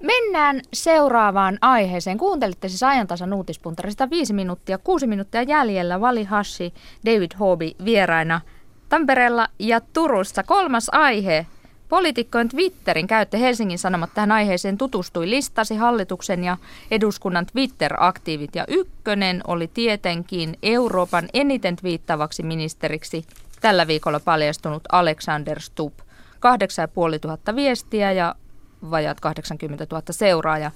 Mennään 0.00 0.60
seuraavaan 0.72 1.58
aiheeseen. 1.60 2.18
Kuuntelitte 2.18 2.68
siis 2.68 2.82
ajantasan 2.82 3.32
uutispuntarista 3.32 4.10
viisi 4.10 4.32
minuuttia, 4.32 4.78
kuusi 4.78 5.06
minuuttia 5.06 5.42
jäljellä. 5.42 6.00
Vali 6.00 6.24
Hashi, 6.24 6.74
David 7.06 7.30
Hobie 7.40 7.72
vieraina 7.84 8.40
Tampereella 8.88 9.48
ja 9.58 9.80
Turussa. 9.80 10.42
Kolmas 10.42 10.88
aihe. 10.92 11.46
Poliitikkojen 11.88 12.48
Twitterin 12.48 13.06
käyttö 13.06 13.36
Helsingin 13.36 13.78
Sanomat 13.78 14.14
tähän 14.14 14.32
aiheeseen 14.32 14.78
tutustui, 14.78 15.30
listasi 15.30 15.76
hallituksen 15.76 16.44
ja 16.44 16.56
eduskunnan 16.90 17.46
Twitter-aktiivit. 17.46 18.54
Ja 18.54 18.64
ykkönen 18.68 19.40
oli 19.46 19.70
tietenkin 19.74 20.58
Euroopan 20.62 21.28
eniten 21.34 21.76
twiittavaksi 21.76 22.42
ministeriksi 22.42 23.24
tällä 23.60 23.86
viikolla 23.86 24.20
paljastunut 24.20 24.82
Alexander 24.92 25.60
Stubb. 25.60 25.98
8500 26.40 27.56
viestiä 27.56 28.12
ja 28.12 28.34
vajat 28.90 29.20
80 29.20 29.86
000 29.90 30.02
seuraajaa. 30.10 30.70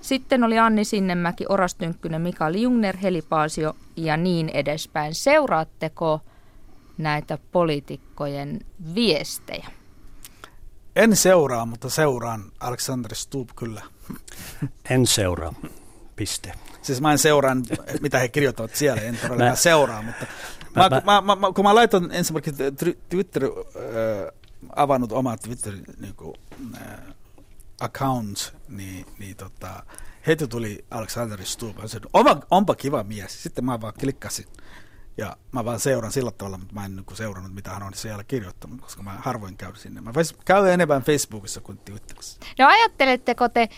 Sitten 0.00 0.44
oli 0.44 0.58
Anni 0.58 0.84
Sinnemäki, 0.84 1.44
Oras 1.48 1.74
Tynkkynen, 1.74 2.20
Mikael 2.20 2.54
Jungner, 2.54 2.96
Heli 2.96 3.22
Paasio 3.22 3.76
ja 3.96 4.16
niin 4.16 4.48
edespäin. 4.48 5.14
Seuraatteko 5.14 6.20
näitä 6.98 7.38
poliitikkojen 7.52 8.60
viestejä? 8.94 9.66
En 10.96 11.16
seuraa, 11.16 11.66
mutta 11.66 11.90
seuraan 11.90 12.44
Alexander 12.60 13.14
Stubb 13.14 13.50
kyllä. 13.56 13.82
En 14.90 15.06
seuraa, 15.06 15.54
piste. 16.16 16.52
Siis 16.82 17.00
mä 17.00 17.12
en 17.12 17.18
seuraa, 17.18 17.56
mitä 18.00 18.18
he 18.18 18.28
kirjoittavat 18.28 18.74
siellä, 18.74 19.02
en 19.02 19.16
todellakaan 19.16 19.50
mä, 19.50 19.56
seuraa, 19.56 20.02
mutta 20.02 20.26
mä, 20.76 20.88
mä, 21.04 21.20
mä, 21.20 21.36
mä, 21.36 21.52
kun 21.54 21.64
mä 21.64 21.74
laitan 21.74 22.10
ensimmäiseksi 22.12 22.62
Twitter, 23.08 23.44
äh, 23.44 23.50
avannut 24.76 25.12
omat 25.12 25.40
Twitter 25.40 25.72
niin 26.00 26.14
kuin, 26.14 26.34
äh, 26.76 26.98
account, 27.82 28.56
niin, 28.68 29.06
niin 29.18 29.36
tota, 29.36 29.82
heti 30.26 30.48
tuli 30.48 30.84
Alexander 30.90 31.44
Stubb. 31.44 31.78
Hän 31.78 31.88
sanoi, 31.88 32.10
onpa, 32.12 32.40
onpa 32.50 32.74
kiva 32.74 33.02
mies. 33.02 33.42
Sitten 33.42 33.64
mä 33.64 33.80
vaan 33.80 33.94
klikkasin. 34.00 34.46
Ja 35.16 35.36
mä 35.52 35.64
vaan 35.64 35.80
seuran 35.80 36.12
sillä 36.12 36.30
tavalla, 36.30 36.58
mutta 36.58 36.74
mä 36.74 36.84
en 36.84 36.96
niin 36.96 37.16
seurannut, 37.16 37.54
mitä 37.54 37.70
hän 37.70 37.82
on 37.82 37.94
siellä 37.94 38.24
kirjoittanut, 38.24 38.80
koska 38.80 39.02
mä 39.02 39.10
harvoin 39.10 39.56
käyn 39.56 39.76
sinne. 39.76 40.00
Mä 40.00 40.12
käyn 40.44 40.66
enemmän 40.66 41.02
Facebookissa 41.02 41.60
kuin 41.60 41.78
Twitterissä. 41.78 42.40
No 42.58 42.66
ajatteletteko 42.66 43.48
te, 43.48 43.68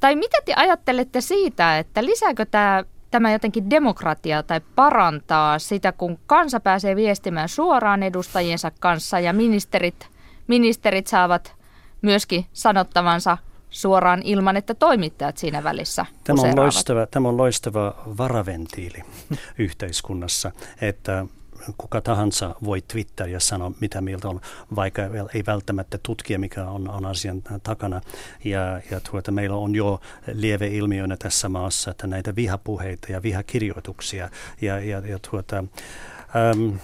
tai 0.00 0.16
mitä 0.16 0.36
te 0.44 0.54
ajattelette 0.56 1.20
siitä, 1.20 1.78
että 1.78 2.04
lisääkö 2.04 2.46
tämä 2.46 2.84
tämä 3.10 3.32
jotenkin 3.32 3.70
demokratiaa 3.70 4.42
tai 4.42 4.60
parantaa 4.74 5.58
sitä, 5.58 5.92
kun 5.92 6.18
kansa 6.26 6.60
pääsee 6.60 6.96
viestimään 6.96 7.48
suoraan 7.48 8.02
edustajiensa 8.02 8.70
kanssa 8.80 9.20
ja 9.20 9.32
ministerit, 9.32 10.08
ministerit 10.46 11.06
saavat 11.06 11.57
myöskin 12.02 12.46
sanottavansa 12.52 13.38
suoraan 13.70 14.22
ilman, 14.24 14.56
että 14.56 14.74
toimittajat 14.74 15.38
siinä 15.38 15.64
välissä 15.64 16.06
Tämä 16.24 16.42
on 16.42 16.56
loistava, 16.56 17.06
tämä 17.06 17.28
on 17.28 17.36
loistava 17.36 17.94
varaventiili 18.18 19.04
yhteiskunnassa, 19.58 20.52
että 20.80 21.26
kuka 21.78 22.00
tahansa 22.00 22.54
voi 22.64 22.82
Twitteriä 22.88 23.40
sanoa, 23.40 23.72
mitä 23.80 24.00
mieltä 24.00 24.28
on, 24.28 24.40
vaikka 24.76 25.02
ei 25.34 25.42
välttämättä 25.46 25.98
tutkia, 26.02 26.38
mikä 26.38 26.64
on, 26.64 26.90
on 26.90 27.06
asian 27.06 27.42
takana. 27.62 28.00
Ja, 28.44 28.80
ja 28.90 29.00
tuota, 29.10 29.32
meillä 29.32 29.56
on 29.56 29.74
jo 29.74 30.00
lieveilmiönä 30.32 31.16
tässä 31.16 31.48
maassa, 31.48 31.90
että 31.90 32.06
näitä 32.06 32.36
vihapuheita 32.36 33.12
ja 33.12 33.22
vihakirjoituksia 33.22 34.30
ja, 34.60 34.78
ja, 34.78 34.98
ja 34.98 35.18
tuota, 35.30 35.64
um, 36.54 36.78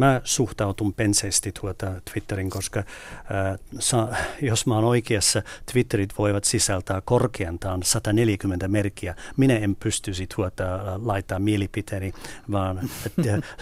mä 0.00 0.20
suhtautun 0.24 0.94
penseesti 0.94 1.52
tuota 1.60 1.86
Twitterin, 2.12 2.50
koska 2.50 2.82
ää, 3.30 3.58
sa, 3.78 4.08
jos 4.42 4.66
mä 4.66 4.74
oon 4.74 4.84
oikeassa, 4.84 5.42
Twitterit 5.72 6.18
voivat 6.18 6.44
sisältää 6.44 7.00
korkeintaan 7.00 7.82
140 7.82 8.68
merkkiä. 8.68 9.14
Minä 9.36 9.56
en 9.58 9.76
pystyisi 9.76 10.26
tuota 10.36 10.64
laittaa 11.02 11.38
mielipiteeni, 11.38 12.12
vaan 12.50 12.90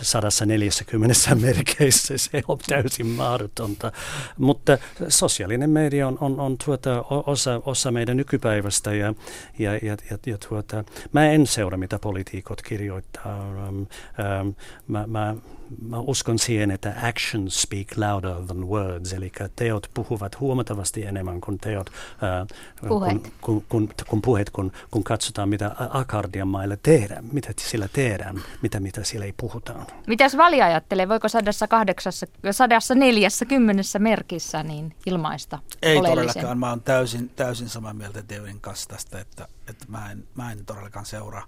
140 0.03 1.35
merkeissä 1.47 2.19
se 2.19 2.43
on 2.49 2.59
täysin 2.67 3.07
mahdotonta. 3.07 3.93
Mutta 4.39 4.79
sosiaalinen 5.09 5.71
media 5.71 6.09
on, 6.09 6.19
on, 6.21 6.41
on 6.41 6.57
tuota 6.65 7.05
osa, 7.09 7.63
osa 7.67 7.91
meidän 7.91 8.17
nykypäivästä 8.17 8.95
ja, 8.95 9.15
ja, 9.59 9.75
ja, 9.75 9.97
ja, 10.11 10.19
ja 10.27 10.39
tuota, 10.49 10.85
mä 11.13 11.31
en 11.31 11.47
seura, 11.47 11.77
mitä 11.77 11.99
poliitikot 11.99 12.63
kirjoittaa. 12.63 13.49
Um, 13.69 13.79
um, 13.79 14.55
mä, 14.89 15.07
mä, 15.07 15.37
mä 15.83 15.99
uskon 15.99 16.28
siihen, 16.37 16.71
että 16.71 16.95
actions 17.03 17.63
speak 17.63 17.87
louder 17.97 18.35
than 18.47 18.69
words, 18.69 19.13
eli 19.13 19.33
teot 19.57 19.91
puhuvat 19.95 20.41
huomattavasti 20.41 21.07
enemmän 21.07 21.41
kuin 21.41 21.59
teot, 21.59 21.91
äh, 21.91 22.47
puheet. 22.89 23.23
Kun, 23.23 23.33
kun, 23.41 23.63
kun, 23.69 23.89
kun, 24.09 24.23
puheet, 24.23 24.51
kun, 24.51 24.73
kun 24.91 25.05
katsotaan, 25.05 25.49
mitä 25.49 25.71
Akardian 25.91 26.49
mailla 26.49 26.77
tehdään, 26.77 27.25
mitä 27.33 27.53
sillä 27.59 27.89
tehdään, 27.93 28.43
mitä, 28.63 28.81
mitä 28.81 29.05
siellä 29.05 29.27
ei 29.27 29.35
puhutaan. 29.37 29.87
Mitäs 30.07 30.37
Vali 30.37 30.63
ajattelee, 30.63 31.09
voiko 31.09 31.29
sadassa, 31.29 31.69
kahdeksassa, 31.69 32.27
sadassa 32.51 32.95
neljässä 32.95 33.45
kymmenessä 33.45 33.99
merkissä 33.99 34.63
niin 34.63 34.95
ilmaista 35.07 35.59
Ei 35.83 35.97
todellakaan, 36.03 36.59
mä 36.59 36.71
oon 36.71 36.81
täysin, 36.81 37.31
täysin 37.37 37.69
samaa 37.69 37.95
mieltä 37.95 38.23
Davidin 38.29 38.61
kanssa 38.61 38.89
tästä, 38.89 39.21
että, 39.21 39.49
että 39.69 39.85
mä, 39.89 40.11
en, 40.11 40.25
mä 40.35 40.53
en 40.53 40.65
todellakaan 40.65 41.07
seuraa 41.07 41.47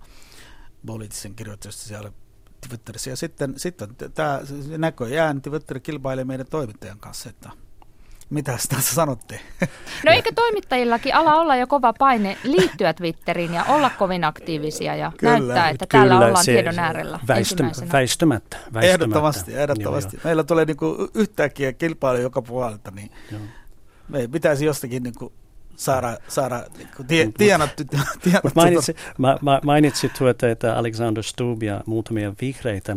poliittisen 0.86 1.34
kirjoitusta 1.34 1.82
siellä 1.82 2.12
Twitterissä. 2.68 3.10
Ja 3.10 3.16
sitten, 3.16 3.54
sitten 3.56 3.88
tämä 4.14 4.40
näköjään 4.78 5.42
Twitter 5.42 5.80
kilpailee 5.80 6.24
meidän 6.24 6.46
toimittajan 6.50 6.98
kanssa, 6.98 7.30
että 7.30 7.50
mitä 8.30 8.52
tässä 8.68 8.94
sanotte? 8.94 9.40
No 10.06 10.12
eikö 10.12 10.32
toimittajillakin 10.34 11.14
ala 11.14 11.34
olla 11.34 11.56
jo 11.56 11.66
kova 11.66 11.92
paine 11.92 12.36
liittyä 12.44 12.92
Twitteriin 12.92 13.54
ja 13.54 13.64
olla 13.64 13.90
kovin 13.90 14.24
aktiivisia 14.24 14.96
ja 14.96 15.12
kyllä, 15.16 15.32
näyttää, 15.32 15.68
että 15.68 15.86
kyllä, 15.86 16.04
täällä 16.04 16.26
ollaan 16.26 16.44
se, 16.44 16.52
tiedon 16.52 16.78
äärellä 16.78 17.20
väistämättä, 17.28 17.92
väistämättä, 17.92 18.56
väistämättä. 18.56 18.80
Ehdottomasti, 18.80 19.54
ehdottomasti. 19.54 20.16
Joo, 20.16 20.20
Meillä 20.24 20.44
tulee 20.44 20.64
niinku 20.64 21.10
yhtäkkiä 21.14 21.72
kilpailu 21.72 22.18
joka 22.18 22.42
puolelta, 22.42 22.90
niin 22.90 23.10
joo. 23.32 23.40
me 24.08 24.28
pitäisi 24.28 24.64
jostakin 24.64 25.02
niinku 25.02 25.32
saada, 25.80 26.18
saada 26.28 26.66
tie, 27.08 27.32
tienattu. 27.38 27.84
tienattu 27.84 28.50
mainitsit, 28.54 28.96
ma, 29.18 29.38
ma, 29.40 29.60
mainitsit 29.64 30.12
tuota, 30.18 30.48
että 30.48 30.76
Alexander 30.76 31.22
Stubb 31.22 31.62
ja 31.62 31.80
muutamia 31.86 32.32
vihreitä 32.40 32.96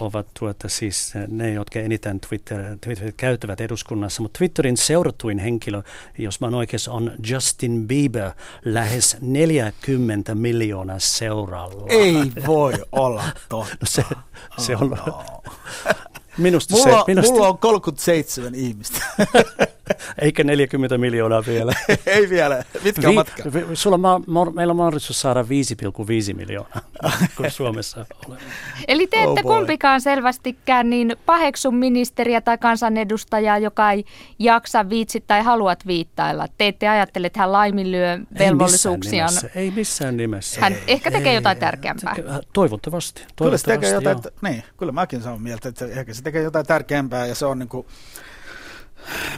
ovat 0.00 0.26
tuota, 0.38 0.68
siis 0.68 1.12
ne, 1.28 1.52
jotka 1.52 1.78
eniten 1.78 2.20
Twitter, 2.20 2.78
Twitter 2.80 3.12
käyttävät 3.16 3.60
eduskunnassa, 3.60 4.22
mutta 4.22 4.38
Twitterin 4.38 4.76
seuratuin 4.76 5.38
henkilö, 5.38 5.82
jos 6.18 6.40
mä 6.40 6.46
oikeassa, 6.46 6.92
on 6.92 7.12
Justin 7.30 7.88
Bieber, 7.88 8.30
lähes 8.64 9.16
40 9.20 10.34
miljoonaa 10.34 10.98
seuralla. 10.98 11.86
Ei 11.88 12.32
voi 12.46 12.72
olla 12.92 13.24
totta. 13.48 13.74
No 13.84 13.86
se, 13.86 14.04
se 14.58 14.76
on... 14.76 14.92
Oh, 14.92 15.06
no. 15.06 15.32
Minusta 16.38 16.74
mulla, 16.74 16.98
se, 16.98 17.04
minusta... 17.06 17.32
mulla 17.32 17.48
on 17.48 17.58
37 17.58 18.54
ihmistä. 18.54 19.00
Eikä 20.22 20.44
40 20.44 20.98
miljoonaa 20.98 21.42
vielä. 21.46 21.72
Ei 22.06 22.30
vielä. 22.30 22.64
Mitkä 22.84 23.02
Vi, 23.02 23.08
on 23.08 23.14
matka? 23.14 23.42
Sulla 23.74 23.98
ma, 23.98 24.20
ma, 24.26 24.44
meillä 24.44 24.70
on 24.70 24.76
mahdollisuus 24.76 25.20
saada 25.20 25.42
5,5 25.42 26.36
miljoonaa, 26.36 26.80
kun 27.36 27.50
Suomessa 27.50 28.06
olemme. 28.26 28.44
Eli 28.88 29.06
te 29.06 29.16
ette 29.16 29.40
oh 29.44 29.56
kumpikaan 29.56 30.00
selvästikään 30.00 30.90
niin 30.90 31.16
paheksu 31.26 31.70
ministeriä 31.70 32.40
tai 32.40 32.58
kansanedustajaa, 32.58 33.58
joka 33.58 33.90
ei 33.90 34.04
jaksa 34.38 34.88
viitsi 34.88 35.24
tai 35.26 35.42
haluat 35.42 35.86
viittailla. 35.86 36.46
Te 36.58 36.66
ette 36.66 36.88
ajattele, 36.88 37.26
että 37.26 37.40
hän 37.40 37.52
laiminlyö 37.52 38.18
velvollisuuksiaan. 38.38 39.30
Ei 39.30 39.40
missään 39.40 39.46
nimessä. 39.46 39.60
Ei 39.60 39.70
missään 39.70 40.16
nimessä. 40.16 40.60
Hän 40.60 40.72
ei, 40.72 40.78
ehkä 40.86 41.10
tekee 41.10 41.30
ei, 41.30 41.34
jotain 41.34 41.58
tärkeämpää. 41.58 42.14
Toivottavasti. 42.52 43.22
toivottavasti 43.36 43.38
kyllä 43.38 43.58
se 43.58 43.64
tekee 43.64 43.90
jotain, 43.90 44.18
niin, 44.42 44.64
kyllä 44.76 44.92
mäkin 44.92 45.22
sanon 45.22 45.42
mieltä, 45.42 45.68
että 45.68 45.86
ehkä 45.86 46.14
se 46.14 46.22
tekee 46.22 46.42
jotain 46.42 46.66
tärkeämpää 46.66 47.26
ja 47.26 47.34
se 47.34 47.46
on 47.46 47.58
niin 47.58 47.68
kuin, 47.68 47.86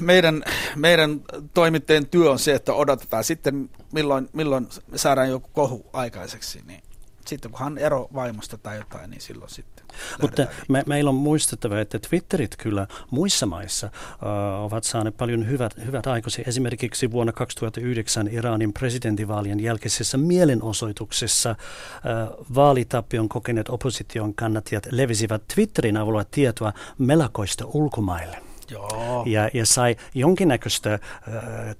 meidän, 0.00 0.44
meidän 0.76 1.20
toimittajien 1.54 2.06
työ 2.06 2.30
on 2.30 2.38
se, 2.38 2.54
että 2.54 2.72
odotetaan 2.72 3.24
sitten, 3.24 3.70
milloin, 3.92 4.28
milloin 4.32 4.68
saadaan 4.94 5.30
joku 5.30 5.50
kohu 5.52 5.86
aikaiseksi. 5.92 6.60
Niin 6.66 6.82
sitten 7.28 7.50
kun 7.50 7.60
hän 7.60 7.78
ero 7.78 8.08
vaimosta 8.14 8.58
tai 8.58 8.76
jotain, 8.76 9.10
niin 9.10 9.20
silloin 9.20 9.50
sitten. 9.50 9.86
Mutta 10.20 10.46
me, 10.68 10.82
meillä 10.86 11.08
on 11.08 11.14
muistettava, 11.14 11.80
että 11.80 11.98
Twitterit 11.98 12.56
kyllä 12.56 12.86
muissa 13.10 13.46
maissa 13.46 13.86
uh, 13.86 14.64
ovat 14.64 14.84
saaneet 14.84 15.16
paljon 15.16 15.48
hyvät, 15.48 15.76
hyvät 15.86 16.06
aikoisia. 16.06 16.44
Esimerkiksi 16.48 17.10
vuonna 17.10 17.32
2009 17.32 18.28
Iranin 18.28 18.72
presidentinvaalien 18.72 19.60
jälkeisessä 19.60 20.18
mielenosoituksessa 20.18 21.50
uh, 21.50 22.46
vaalitappion 22.54 23.28
kokeneet 23.28 23.68
opposition 23.68 24.34
kannattajat 24.34 24.86
levisivät 24.90 25.42
Twitterin 25.54 25.96
avulla 25.96 26.24
tietoa 26.24 26.72
melakoista 26.98 27.64
ulkomaille. 27.66 28.42
Joo. 28.70 29.22
Ja, 29.26 29.50
ja 29.54 29.66
sai 29.66 29.96
jonkinnäköistä 30.14 30.92
äh, 30.94 31.00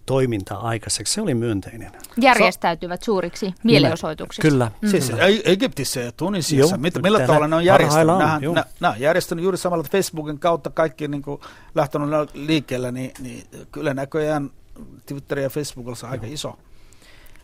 toimintaa 0.06 0.68
aikaiseksi. 0.68 1.14
Se 1.14 1.20
oli 1.20 1.34
myönteinen. 1.34 1.92
Järjestäytyvät 2.16 3.02
suuriksi 3.02 3.54
mielenosoituksiksi. 3.62 4.48
Kyllä. 4.48 4.70
Mm. 4.80 4.88
Siis 4.88 5.12
Egyptissä 5.44 6.00
ja 6.00 6.12
Tunisiassa, 6.12 6.74
joo, 6.74 6.80
mit, 6.80 7.02
millä 7.02 7.20
tavalla 7.20 7.48
ne 7.48 7.56
on 7.56 7.64
järjestänyt? 7.64 8.06
Nämä, 8.06 8.40
nämä, 8.40 8.64
nämä 8.80 8.92
on 8.92 9.00
järjestänyt 9.00 9.42
juuri 9.42 9.58
samalla 9.58 9.84
Facebookin 9.90 10.38
kautta 10.38 10.70
kaikki 10.70 11.08
niin 11.08 11.22
kuin 11.22 11.40
lähtenyt 11.74 12.08
liikkeelle, 12.34 12.92
niin, 12.92 13.10
niin 13.18 13.44
kyllä 13.72 13.94
näköjään 13.94 14.50
Twitter 15.06 15.38
ja 15.38 15.50
Facebook 15.50 15.88
on 15.88 16.10
aika 16.10 16.26
iso 16.26 16.58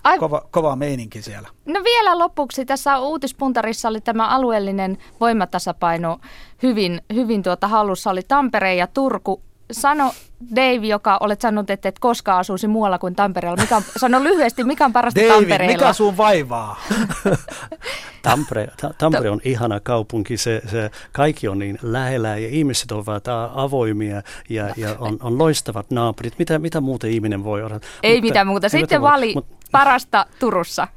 Ai... 0.05 0.19
Kova, 0.19 0.43
kova 0.51 0.77
meininki 0.77 1.23
siellä. 1.23 1.49
No 1.67 1.81
vielä 1.85 2.19
lopuksi, 2.19 2.65
tässä 2.65 2.99
uutispuntarissa 2.99 3.88
oli 3.88 4.01
tämä 4.01 4.29
alueellinen 4.29 4.99
voimatasapaino 5.21 6.19
hyvin, 6.62 7.03
hyvin 7.15 7.43
tuota 7.43 7.69
hallussa. 7.69 8.11
Oli 8.11 8.23
Tampere 8.29 8.75
ja 8.75 8.87
Turku. 8.87 9.43
Sano 9.73 10.12
Dave, 10.57 10.87
joka 10.87 11.19
olet 11.21 11.41
sanonut, 11.41 11.71
että 11.71 11.88
et 11.88 11.99
koskaan 11.99 12.38
asuisi 12.38 12.69
muualla 12.69 12.99
kuin 12.99 13.15
Tampereella. 13.15 13.62
Mikä 13.62 13.77
on, 13.77 13.83
sano 13.97 14.25
lyhyesti, 14.25 14.65
mikä 14.65 14.85
on 14.85 14.93
parasta 14.93 15.21
David, 15.21 15.35
Tampereella? 15.35 15.77
mikä 15.77 15.93
sun 15.93 16.17
vaivaa? 16.17 16.81
Tampere, 18.23 18.69
ta, 18.81 18.95
Tampere 18.99 19.31
on 19.31 19.41
ihana 19.45 19.81
kaupunki, 19.81 20.37
se, 20.37 20.62
se, 20.71 20.91
kaikki 21.12 21.49
on 21.49 21.59
niin 21.59 21.79
lähellä 21.83 22.29
ja 22.37 22.49
ihmiset 22.49 22.93
ovat 22.93 23.25
avoimia 23.55 24.23
ja, 24.49 24.75
ja 24.77 24.97
on, 24.99 25.17
on 25.23 25.38
loistavat 25.38 25.91
naapurit. 25.91 26.38
Mitä, 26.38 26.59
mitä 26.59 26.81
muuta 26.81 27.07
ihminen 27.07 27.45
voi 27.45 27.62
olla? 27.62 27.81
Ei 28.03 28.15
mutta, 28.15 28.27
mitään 28.27 28.47
muuta. 28.47 28.69
Sitten 28.69 29.03
vali 29.03 29.35
mutta, 29.35 29.62
parasta 29.73 30.27
Turussa 30.39 30.89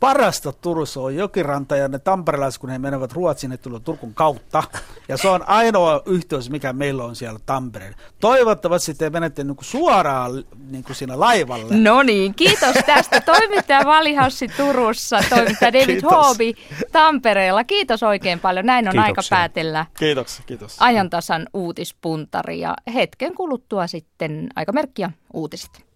parasta 0.00 0.52
Turussa 0.52 1.00
on 1.00 1.16
jokiranta 1.16 1.76
ja 1.76 1.88
ne 1.88 1.98
tamperelaiset, 1.98 2.60
kun 2.60 2.70
he 2.70 2.78
menevät 2.78 3.12
Ruotsiin, 3.12 3.50
ne 3.50 3.56
tulee 3.56 3.80
Turkun 3.80 4.14
kautta. 4.14 4.62
Ja 5.08 5.16
se 5.16 5.28
on 5.28 5.48
ainoa 5.48 6.02
yhteys, 6.06 6.50
mikä 6.50 6.72
meillä 6.72 7.04
on 7.04 7.16
siellä 7.16 7.38
Tampereella. 7.46 7.96
Toivottavasti 8.20 8.94
te 8.94 9.10
menette 9.10 9.44
niin 9.44 9.56
kuin 9.56 9.64
suoraan 9.64 10.44
niin 10.70 10.84
kuin 10.84 10.96
siinä 10.96 11.20
laivalle. 11.20 11.76
No 11.76 12.02
niin, 12.02 12.34
kiitos 12.34 12.74
tästä. 12.86 13.20
Toimittaja 13.36 13.84
Valihassi 13.84 14.48
Turussa, 14.48 15.18
toimittaja 15.28 15.72
David 15.72 16.02
Hoobi 16.02 16.54
Tampereella. 16.92 17.64
Kiitos 17.64 18.02
oikein 18.02 18.40
paljon. 18.40 18.66
Näin 18.66 18.88
on 18.88 18.92
Kiitoksia. 18.92 19.10
aika 19.10 19.22
päätellä. 19.30 19.86
Kiitos, 19.98 20.42
kiitos. 20.46 20.76
Ajantasan 20.80 21.46
uutispuntari 21.54 22.60
ja 22.60 22.74
hetken 22.94 23.34
kuluttua 23.34 23.86
sitten 23.86 24.48
aikamerkkiä 24.56 25.10
uutiset. 25.34 25.89